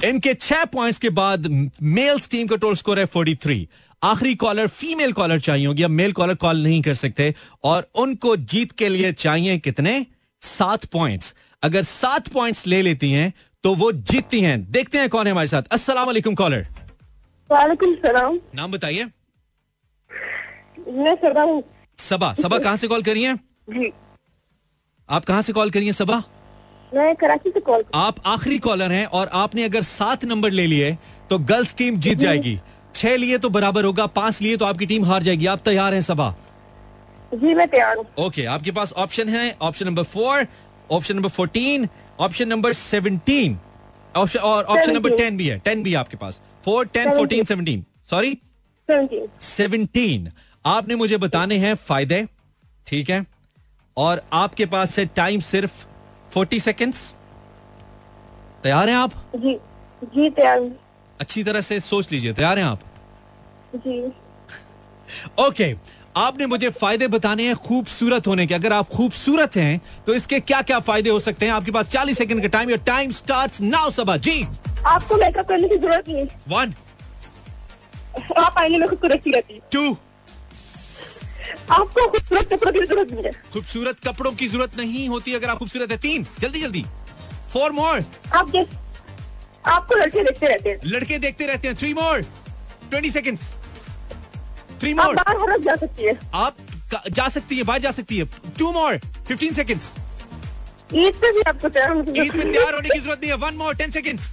[0.05, 1.47] इनके छह पॉइंट्स के बाद
[1.81, 3.65] मेल्स टीम का टोटल स्कोर है 43
[4.01, 7.33] आखिरी कॉलर फीमेल कॉलर चाहिए होगी। अब मेल कॉलर कॉल नहीं कर सकते।
[7.63, 10.05] और उनको जीत के लिए चाहिए कितने?
[10.41, 11.33] सात पॉइंट्स
[11.63, 13.33] अगर सात पॉइंट्स ले लेती हैं
[13.63, 16.67] तो वो जीतती हैं। देखते हैं कौन है हमारे साथ। अस्सलाम वालेकुम कॉलर
[17.49, 19.03] वालेकुम सलाम। नाम बताइए।
[20.87, 21.63] मैं हूँ।
[21.99, 23.35] सबा। सबा कहाँ से कॉल करिए
[25.09, 26.23] आप कहाँ से कॉल करिए सबा?
[26.93, 30.97] मैं कराची से कॉल आप आखिरी कॉलर हैं और आपने अगर सात नंबर ले लिए
[31.29, 32.57] तो गर्ल्स टीम जीत जाएगी।
[32.95, 36.01] छह लिए तो बराबर होगा पाँच लिए तो आपकी टीम हार जाएगी। आप तैयार हैं
[36.01, 36.33] सबा?
[37.33, 40.47] जी मैं तैयार हूँ। ओके आपके पास ऑप्शन है। Option number four
[40.89, 41.87] option number fourteen
[42.19, 43.57] option number seventeen
[44.15, 47.15] option और ऑप्शन नंबर टेन भी है। टेन भी है आपके पास। Four ten 17
[47.17, 48.33] fourteen seventeen sorry
[48.89, 50.31] seventeen seventeen
[50.65, 52.25] आपने मुझे बताने हैं फ़ायदे
[52.87, 53.25] ठीक है?
[53.97, 55.85] और आपके पास है टाइम सिर्फ़
[56.35, 57.13] फोर्टी सेकेंड्स
[58.63, 59.11] तैयार हैं आप?
[59.35, 59.53] जी
[60.05, 60.69] जी तैयार
[61.19, 62.79] अच्छी तरह से सोच लीजिए तैयार हैं आप?
[63.75, 64.01] जी।
[65.39, 65.75] ओके okay,
[66.17, 70.61] आपने मुझे फ़ायदे बताने हैं खूबसूरत होने के। अगर आप खूबसूरत हैं तो इसके क्या
[70.61, 71.53] क्या फ़ायदे हो सकते हैं?
[71.53, 74.41] आपके पास 40 सेकंड का time your time starts now Saba ji
[74.87, 76.73] आपको मेकअप करने की ज़रूरत नहीं वन
[78.37, 79.95] आप आईने में खूबसूरत रहती टू
[81.71, 85.59] आपको खूबसूरत कपड़ों की ज़रूरत नहीं है। खूबसूरत कपड़ों की ज़रूरत नहीं होती अगर आप
[85.59, 86.83] खूबसूरत है। तीन जल्दी जल्दी।
[87.53, 88.03] फोर मोर
[88.35, 88.67] आप देख
[89.65, 92.21] आपको लड़के देखते रहते हैं। लड़के देखते रहते हैं। Three more
[92.89, 93.37] twenty second
[94.81, 96.57] three more बाहर जा सकती है। आप
[97.09, 98.25] जा सकती है बाहर जा सकती है।
[98.59, 99.95] Two more fifteen seconds
[100.95, 103.75] Eid पे भी आपको तैयार ईद में तैयार होने की ज़रूरत नहीं है। One more
[103.75, 104.31] ten seconds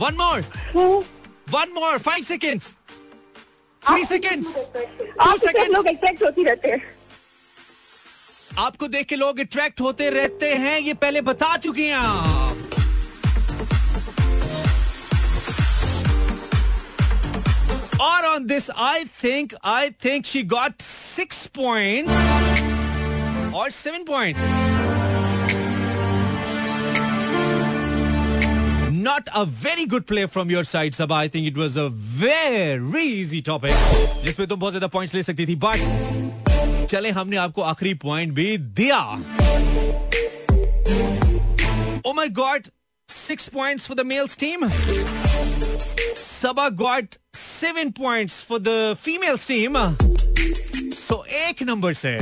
[0.00, 0.44] one more
[1.50, 2.76] one more five seconds
[3.88, 4.54] three seconds
[5.20, 5.72] Two seconds.
[5.74, 6.80] लोग अट्रैक्ट होती रहते हैं?
[8.58, 12.56] आपको देख के लोग अट्रैक्ट होते रहते हैं ये पहले बता चुके हैं आप।
[18.02, 22.14] और on this I think I think she got six points
[23.56, 24.42] और seven points
[29.10, 31.16] Not a very good play from your side, Sabah.
[31.16, 33.72] I think it was a very easy topic.
[34.24, 38.46] जिसपे तुम बहुत ज़्यादा पॉइंट्स ले सकती थी बट चले हमने आपको आखिरी पॉइंट भी
[38.80, 39.00] दिया
[42.10, 42.68] Umar got
[43.08, 44.68] six points for the males team.
[46.22, 49.80] Sabah got seven points for the females team.
[51.00, 52.16] 101 number से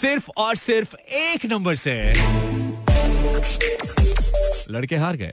[0.00, 0.96] सिर्फ़ और सिर्फ़
[1.26, 1.96] एक नंबर से
[4.70, 5.32] लड़के हार गए।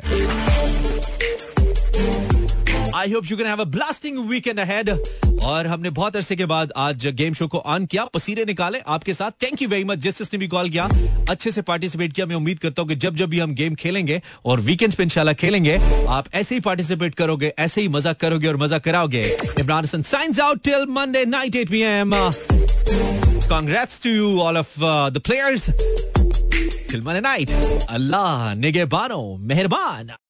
[2.96, 4.90] I hope you can have a blasting weekend ahead
[5.44, 9.14] और हमने बहुत अरसे के बाद आज गेम शो को ऑन किया। पसीरे निकाले आपके
[9.14, 10.88] साथ। थैंक यू वेरी मच जिस जिसने भी कॉल किया,
[11.30, 14.22] अच्छे से पार्टिसिपेट किया, मैं उम्मीद करता हूँ कि जब जब भी हम गेम खेलेंगे
[14.46, 15.76] और वीकेंड पे इंशाल्लाह खेलेंगे,
[16.10, 19.24] आप ऐसे ही पार्टिसिपेट करोगे, ऐसे ही मज़ा करोगे और मज़ा कराओगे।
[19.60, 22.14] Imran Hasan signs out till Monday night eight P M
[23.44, 26.23] Congrats to you all of the the
[27.02, 27.54] Monday night.
[27.90, 30.23] Allah, Nigebano, Meherban.